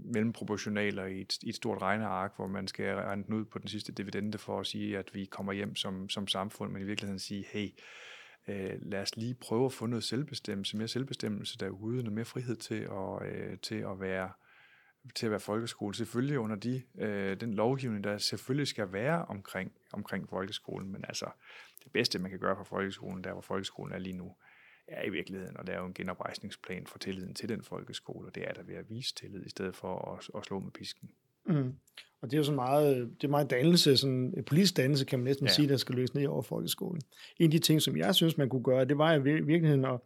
mellemproportionaler 0.05 1.05
i 1.05 1.21
et, 1.21 1.43
i 1.43 1.49
et 1.49 1.55
stort 1.55 1.81
regneark, 1.81 2.35
hvor 2.35 2.47
man 2.47 2.67
skal 2.67 2.95
regne 2.95 3.23
den 3.23 3.33
ud 3.33 3.45
på 3.45 3.59
den 3.59 3.67
sidste 3.67 3.91
dividende 3.91 4.37
for 4.37 4.59
at 4.59 4.67
sige, 4.67 4.97
at 4.97 5.09
vi 5.13 5.25
kommer 5.25 5.53
hjem 5.53 5.75
som, 5.75 6.09
som 6.09 6.27
samfund, 6.27 6.71
men 6.71 6.81
i 6.81 6.85
virkeligheden 6.85 7.19
sige, 7.19 7.45
hey, 7.51 7.69
øh, 8.47 8.79
lad 8.81 9.01
os 9.01 9.15
lige 9.15 9.33
prøve 9.33 9.65
at 9.65 9.73
få 9.73 9.85
noget 9.85 10.03
selvbestemmelse, 10.03 10.77
mere 10.77 10.87
selvbestemmelse 10.87 11.57
derude, 11.57 11.97
noget 11.97 12.13
mere 12.13 12.25
frihed 12.25 12.55
til 12.55 12.87
at, 12.91 13.27
øh, 13.27 13.57
til 13.57 13.75
at 13.75 13.99
være 13.99 14.29
til 15.15 15.25
at 15.25 15.31
være 15.31 15.39
folkeskole. 15.39 15.95
Selvfølgelig 15.95 16.39
under 16.39 16.55
de, 16.55 16.81
øh, 16.97 17.39
den 17.39 17.53
lovgivning, 17.53 18.03
der 18.03 18.17
selvfølgelig 18.17 18.67
skal 18.67 18.93
være 18.93 19.25
omkring, 19.25 19.71
omkring 19.93 20.29
folkeskolen, 20.29 20.91
men 20.91 21.05
altså 21.07 21.29
det 21.83 21.91
bedste, 21.91 22.19
man 22.19 22.31
kan 22.31 22.39
gøre 22.39 22.55
for 22.55 22.63
folkeskolen, 22.63 23.23
der 23.23 23.31
hvor 23.31 23.41
folkeskolen 23.41 23.93
er 23.93 23.99
lige 23.99 24.17
nu, 24.17 24.35
er 24.87 25.05
i 25.05 25.09
virkeligheden 25.09 25.57
at 25.59 25.67
lave 25.67 25.85
en 25.85 25.93
genoprejsningsplan 25.93 26.87
for 26.87 26.99
tilliden 26.99 27.33
til 27.33 27.49
den 27.49 27.63
folkeskole, 27.63 28.27
og 28.27 28.35
det 28.35 28.47
er 28.47 28.53
der 28.53 28.63
ved 28.63 28.75
at 28.75 28.89
vise 28.89 29.15
tillid, 29.15 29.45
i 29.45 29.49
stedet 29.49 29.75
for 29.75 30.15
at, 30.15 30.29
at 30.39 30.45
slå 30.45 30.59
med 30.59 30.71
pisken. 30.71 31.09
Mm. 31.47 31.73
Og 32.21 32.31
det 32.31 32.33
er 32.33 32.37
jo 32.37 32.43
sådan 32.43 32.55
meget, 32.55 33.09
det 33.21 33.27
er 33.27 33.31
meget 33.31 33.49
dannelse, 33.49 33.97
sådan 33.97 34.33
en 34.37 34.43
politisk 34.43 34.77
dannelse, 34.77 35.05
kan 35.05 35.19
man 35.19 35.23
næsten 35.23 35.47
ja. 35.47 35.53
sige, 35.53 35.67
der 35.67 35.77
skal 35.77 35.95
løse 35.95 36.15
ned 36.15 36.27
over 36.27 36.41
folkeskolen. 36.41 37.01
En 37.39 37.45
af 37.45 37.51
de 37.51 37.59
ting, 37.59 37.81
som 37.81 37.97
jeg 37.97 38.15
synes, 38.15 38.37
man 38.37 38.49
kunne 38.49 38.63
gøre, 38.63 38.85
det 38.85 38.97
var 38.97 39.13
i 39.13 39.21
virkeligheden 39.21 39.85
at 39.85 39.99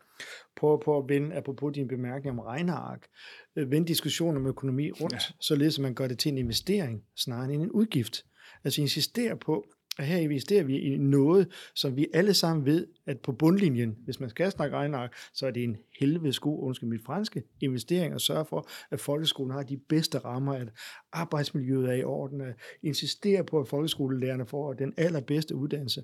prøve 0.55 0.79
på 0.85 0.97
at 0.97 1.09
vende, 1.09 1.35
apropos 1.35 1.73
din 1.73 1.87
bemærkning 1.87 2.39
om 2.39 2.39
regneark, 2.39 3.07
øh, 3.55 3.71
vende 3.71 3.87
diskussionen 3.87 4.37
om 4.37 4.47
økonomi 4.47 4.91
rundt, 4.91 5.13
ja. 5.13 5.19
således 5.39 5.77
at 5.77 5.83
man 5.83 5.93
gør 5.93 6.07
det 6.07 6.19
til 6.19 6.31
en 6.31 6.37
investering, 6.37 7.03
snarere 7.15 7.53
end 7.53 7.61
en 7.61 7.71
udgift. 7.71 8.25
Altså 8.63 8.81
insistere 8.81 9.37
på, 9.37 9.65
at 9.97 10.07
her 10.07 10.17
investerer 10.17 10.63
vi 10.63 10.79
i 10.79 10.97
noget, 10.97 11.47
som 11.75 11.95
vi 11.95 12.07
alle 12.13 12.33
sammen 12.33 12.65
ved, 12.65 12.87
at 13.05 13.19
på 13.19 13.31
bundlinjen, 13.31 13.97
hvis 14.05 14.19
man 14.19 14.29
skal 14.29 14.51
snakke 14.51 14.75
regneark, 14.75 15.13
så 15.33 15.47
er 15.47 15.51
det 15.51 15.63
en 15.63 15.77
helvedes 15.99 16.39
god, 16.39 16.63
undskyld 16.63 16.89
mit 16.89 17.03
franske, 17.05 17.43
investering 17.61 18.13
at 18.13 18.21
sørge 18.21 18.45
for, 18.45 18.69
at 18.91 18.99
folkeskolen 18.99 19.51
har 19.51 19.63
de 19.63 19.77
bedste 19.77 20.17
rammer, 20.17 20.53
at 20.53 20.67
arbejdsmiljøet 21.11 21.89
er 21.89 21.93
i 21.93 22.03
orden, 22.03 22.41
at 22.41 22.55
insistere 22.83 23.43
på, 23.43 23.59
at 23.59 23.67
folkeskolelærerne 23.67 24.45
får 24.45 24.73
den 24.73 24.93
allerbedste 24.97 25.55
uddannelse, 25.55 26.03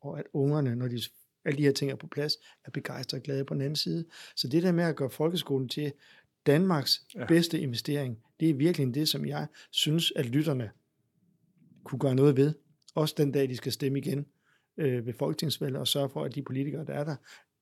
og 0.00 0.18
at 0.18 0.24
ungerne, 0.32 0.76
når 0.76 0.88
de 0.88 1.00
alle 1.44 1.58
de 1.58 1.62
her 1.62 1.72
ting 1.72 1.90
er 1.90 1.96
på 1.96 2.06
plads, 2.06 2.36
er 2.64 2.70
begejstrede 2.70 3.20
og 3.20 3.24
glade 3.24 3.44
på 3.44 3.54
den 3.54 3.62
anden 3.62 3.76
side. 3.76 4.04
Så 4.36 4.48
det 4.48 4.62
der 4.62 4.72
med 4.72 4.84
at 4.84 4.96
gøre 4.96 5.10
folkeskolen 5.10 5.68
til 5.68 5.92
Danmarks 6.46 7.00
ja. 7.14 7.26
bedste 7.26 7.60
investering, 7.60 8.18
det 8.40 8.50
er 8.50 8.54
virkelig 8.54 8.94
det, 8.94 9.08
som 9.08 9.26
jeg 9.26 9.46
synes, 9.70 10.12
at 10.16 10.26
lytterne 10.26 10.70
kunne 11.84 11.98
gøre 11.98 12.14
noget 12.14 12.36
ved. 12.36 12.54
Også 12.94 13.14
den 13.18 13.32
dag, 13.32 13.48
de 13.48 13.56
skal 13.56 13.72
stemme 13.72 13.98
igen 13.98 14.26
øh, 14.76 15.06
ved 15.06 15.12
folketingsvalget, 15.12 15.80
og 15.80 15.88
sørge 15.88 16.08
for, 16.08 16.24
at 16.24 16.34
de 16.34 16.42
politikere, 16.42 16.84
der 16.84 16.92
er 16.92 17.04
der, 17.04 17.16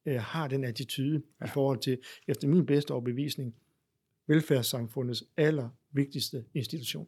øh, 0.07 0.21
har 0.21 0.49
den 0.49 0.65
attitude 0.65 1.23
ja. 1.41 1.47
i 1.47 1.49
forhold 1.49 1.79
til, 1.79 1.99
efter 2.29 2.49
min 2.49 2.67
bedste 2.67 2.91
overbevisning, 2.93 3.55
velfærdssamfundets 4.27 5.25
allervigtigste 5.37 6.45
institution. 6.55 7.07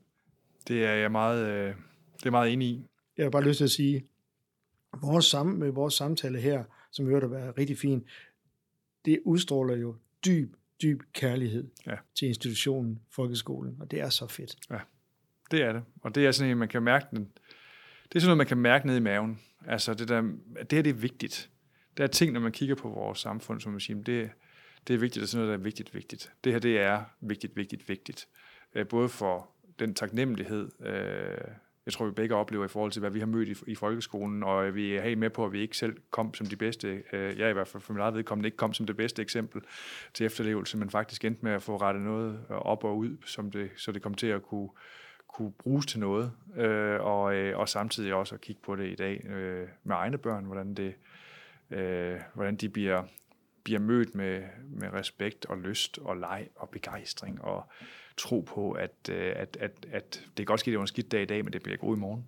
Det 0.69 0.85
er 0.85 0.93
jeg 0.93 1.13
meget, 1.13 1.47
øh, 1.47 1.75
det 2.19 2.27
er 2.27 2.31
meget 2.31 2.53
enig 2.53 2.69
i. 2.69 2.87
Jeg 3.17 3.25
har 3.25 3.31
bare 3.31 3.45
lyst 3.45 3.57
til 3.57 3.65
at 3.65 3.71
sige, 3.71 4.07
vores 5.01 5.25
sammen, 5.25 5.59
med 5.59 5.71
vores 5.71 5.95
samtale 5.95 6.41
her, 6.41 6.65
som 6.91 7.07
hører 7.07 7.25
at 7.25 7.31
være 7.31 7.51
rigtig 7.51 7.79
fin, 7.79 8.05
det 9.05 9.21
udstråler 9.25 9.77
jo 9.77 9.97
dyb, 10.25 10.55
dyb 10.83 11.01
kærlighed 11.13 11.71
Ja. 11.87 11.97
til 12.15 12.29
institutionen, 12.29 13.01
folkeskolen, 13.11 13.77
og 13.81 13.91
det 13.91 14.01
er 14.01 14.09
så 14.09 14.27
fedt. 14.27 14.57
Det 15.51 15.63
er 15.63 15.73
det. 15.73 15.83
Og 16.03 16.15
det 16.15 16.27
er 16.27 16.33
sådan 16.33 16.51
en, 16.51 16.59
man 16.59 16.69
kan 16.69 16.83
mærke 16.83 17.07
den. 17.11 17.29
Det 18.13 18.19
er 18.19 18.21
sådan 18.21 18.29
noget, 18.29 18.39
man 18.39 18.47
kan 18.47 18.59
mærke 18.59 18.87
ned 18.87 18.97
i 18.97 19.01
maven. 19.01 19.41
Altså 19.67 19.95
det 19.95 20.09
der, 20.09 20.21
det 20.21 20.73
her 20.73 20.83
det 20.83 20.91
er 20.91 20.95
vigtigt. 20.95 21.51
Der 21.97 22.05
er 22.05 22.09
ting, 22.09 22.33
når 22.33 22.41
man 22.41 22.53
kigger 22.53 22.75
på 22.75 22.89
vores 22.89 23.19
samfund, 23.19 23.61
som 23.61 23.73
man 23.73 23.81
siger, 23.81 24.03
det, 24.03 24.31
det 24.89 24.95
er 24.95 24.99
vigtigt, 24.99 25.23
og 25.23 25.29
sådan 25.29 25.47
noget, 25.47 25.59
der 25.59 25.61
er 25.61 25.65
vigtigt, 25.65 25.95
vigtigt. 25.95 26.33
Det 26.45 26.53
her, 26.53 26.61
det 26.61 26.81
er 26.81 27.05
vigtigt, 27.21 27.57
vigtigt, 27.57 27.89
vigtigt. 27.89 28.29
Øh, 28.75 28.87
både 28.87 29.09
for 29.09 29.51
den 29.79 29.95
taknemmelighed, 29.95 30.71
øh, 30.87 31.55
jeg 31.87 31.93
tror, 31.93 32.07
vi 32.07 32.13
begge 32.13 32.35
oplever 32.35 32.65
i 32.65 32.69
forhold 32.69 32.93
til, 32.93 33.01
hvad 33.01 33.11
vi 33.11 33.19
har 33.19 33.27
mødt 33.27 33.49
i, 33.49 33.55
i 33.67 33.75
folkeskolen, 33.75 34.43
og 34.43 34.75
vi 34.75 34.97
er 34.97 35.03
helt 35.03 35.19
med 35.19 35.31
på, 35.31 35.45
at 35.45 35.53
vi 35.53 35.61
ikke 35.61 35.77
selv 35.77 35.97
kom 36.11 36.35
som 36.35 36.47
de 36.47 36.57
bedste, 36.57 37.03
øh, 37.13 37.39
jeg 37.39 37.51
i 37.51 37.53
hvert 37.53 37.69
fald 37.69 37.83
for 37.83 37.93
min 37.93 38.01
eget 38.01 38.15
vedkommende 38.15 38.47
ikke 38.47 38.57
kom 38.57 38.73
som 38.73 38.87
det 38.87 38.97
bedste 38.97 39.23
eksempel 39.23 39.63
til 40.15 40.27
efterlevelse, 40.27 40.79
men 40.79 40.91
faktisk 40.91 41.25
endte 41.25 41.45
med 41.45 41.53
at 41.53 41.63
få 41.63 41.77
rettet 41.77 42.03
noget 42.03 42.41
op 42.49 42.85
og 42.85 42.99
ud, 42.99 43.17
som 43.27 43.51
det, 43.51 43.71
så 43.77 43.93
det 43.93 44.03
kom 44.03 44.15
til 44.15 44.27
at 44.27 44.43
kunne, 44.43 44.69
kunne 45.33 45.53
bruges 45.53 45.87
til 45.87 46.01
noget, 46.01 46.33
øh, 46.57 47.01
og, 47.01 47.35
øh, 47.35 47.59
og 47.59 47.69
samtidig 47.69 48.15
også 48.15 48.35
at 48.35 48.41
kigge 48.41 48.63
på 48.63 48.77
det 48.77 48.93
i 48.93 48.95
dag 48.95 49.25
øh, 49.25 49.69
med 49.85 49.97
egne 49.97 50.19
børn, 50.19 50.45
hvordan, 50.45 50.75
det, 50.75 50.95
øh, 51.71 52.21
hvordan 52.35 52.57
de 52.57 52.69
bliver, 52.69 53.03
bliver 53.65 53.81
mødt 53.81 54.15
med, 54.15 54.43
med 54.69 54.93
respekt 54.93 55.47
og 55.47 55.59
lyst 55.59 55.99
og 55.99 56.17
leg 56.17 56.49
og 56.57 56.69
begejstring 56.69 57.45
og 57.45 57.65
tro 58.17 58.41
på, 58.41 58.73
at, 58.73 59.09
øh, 59.11 59.33
at, 59.37 59.57
at, 59.61 59.87
at 59.93 60.13
det 60.13 60.37
kan 60.37 60.47
godt 60.47 60.61
ske, 60.61 60.69
at 60.69 60.73
det 60.73 60.79
var 60.79 60.85
en 60.85 60.87
skidt 60.87 61.13
dag 61.13 61.23
i 61.23 61.27
dag, 61.27 61.45
men 61.45 61.53
det 61.53 61.63
bliver 61.63 61.77
god 61.77 61.97
i 61.97 62.01
morgen. 62.01 62.27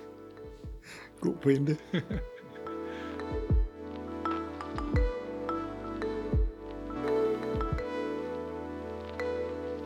God 1.20 1.36
pointe. 1.42 1.76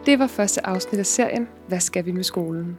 Det 0.08 0.18
var 0.18 0.26
første 0.26 0.66
afsnit 0.66 0.98
af 0.98 1.06
serien 1.06 1.48
Hvad 1.66 1.80
skal 1.80 2.06
vi 2.06 2.12
med 2.12 2.24
skolen? 2.24 2.78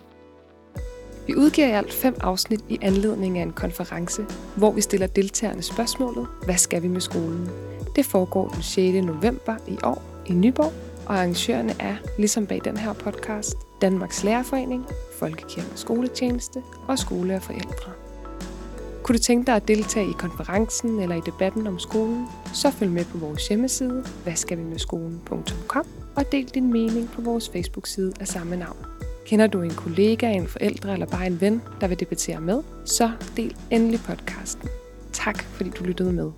Vi 1.28 1.36
udgiver 1.36 1.68
i 1.68 1.72
alt 1.72 1.94
fem 1.94 2.16
afsnit 2.22 2.60
i 2.70 2.80
anledning 2.82 3.38
af 3.38 3.44
en 3.44 3.52
konference, 3.52 4.26
hvor 4.56 4.72
vi 4.72 4.82
stiller 4.82 5.08
deltagerne 5.08 5.62
spørgsmålet 5.62 6.28
Hvad 6.46 6.58
skal 6.58 6.84
vi 6.84 6.88
med 6.88 7.02
skolen? 7.02 7.50
Det 7.96 8.06
foregår 8.06 8.48
den 8.48 8.62
6. 8.62 9.06
november 9.06 9.56
i 9.68 9.78
år 9.84 10.04
i 10.26 10.34
Nyborg, 10.34 10.74
og 11.06 11.16
arrangørerne 11.16 11.76
er, 11.80 11.96
ligesom 12.18 12.46
bag 12.46 12.62
den 12.64 12.78
her 12.78 12.94
podcast, 12.94 13.56
Danmarks 13.82 14.24
Lærerforening, 14.24 14.86
Folkekirkens 15.20 15.80
Skoletjeneste 15.80 16.64
og 16.88 17.00
Skole 17.00 17.36
og 17.36 17.42
Forældre. 17.42 17.92
Kunne 19.04 19.18
du 19.18 19.24
tænke 19.24 19.46
dig 19.46 19.56
at 19.56 19.68
deltage 19.68 20.10
i 20.10 20.14
konferencen 20.14 21.00
eller 21.00 21.16
i 21.16 21.22
debatten 21.26 21.68
om 21.68 21.80
skolen, 21.80 22.28
så 22.54 22.72
følg 22.72 22.92
med 22.92 23.06
på 23.06 23.18
vores 23.18 23.48
hjemmeside, 23.48 24.06
hvadskalvimedskolen.com 24.24 25.99
og 26.20 26.32
del 26.32 26.46
din 26.46 26.72
mening 26.74 27.10
på 27.12 27.22
vores 27.22 27.50
Facebook-side 27.50 28.14
af 28.20 28.28
samme 28.28 28.56
navn. 28.56 28.78
Kender 29.26 29.48
du 29.48 29.62
en 29.62 29.74
kollega, 29.74 30.32
en 30.32 30.48
forælder 30.48 30.94
eller 30.94 31.06
bare 31.06 31.28
en 31.28 31.42
ven, 31.42 31.62
der 31.82 31.88
vil 31.88 32.00
debattere 32.00 32.42
med, 32.42 32.64
så 32.86 33.12
del 33.38 33.56
endelig 33.72 34.00
podcasten. 34.08 34.70
Tak 35.14 35.44
fordi 35.44 35.70
du 35.70 35.84
lyttede 35.84 36.14
med. 36.14 36.32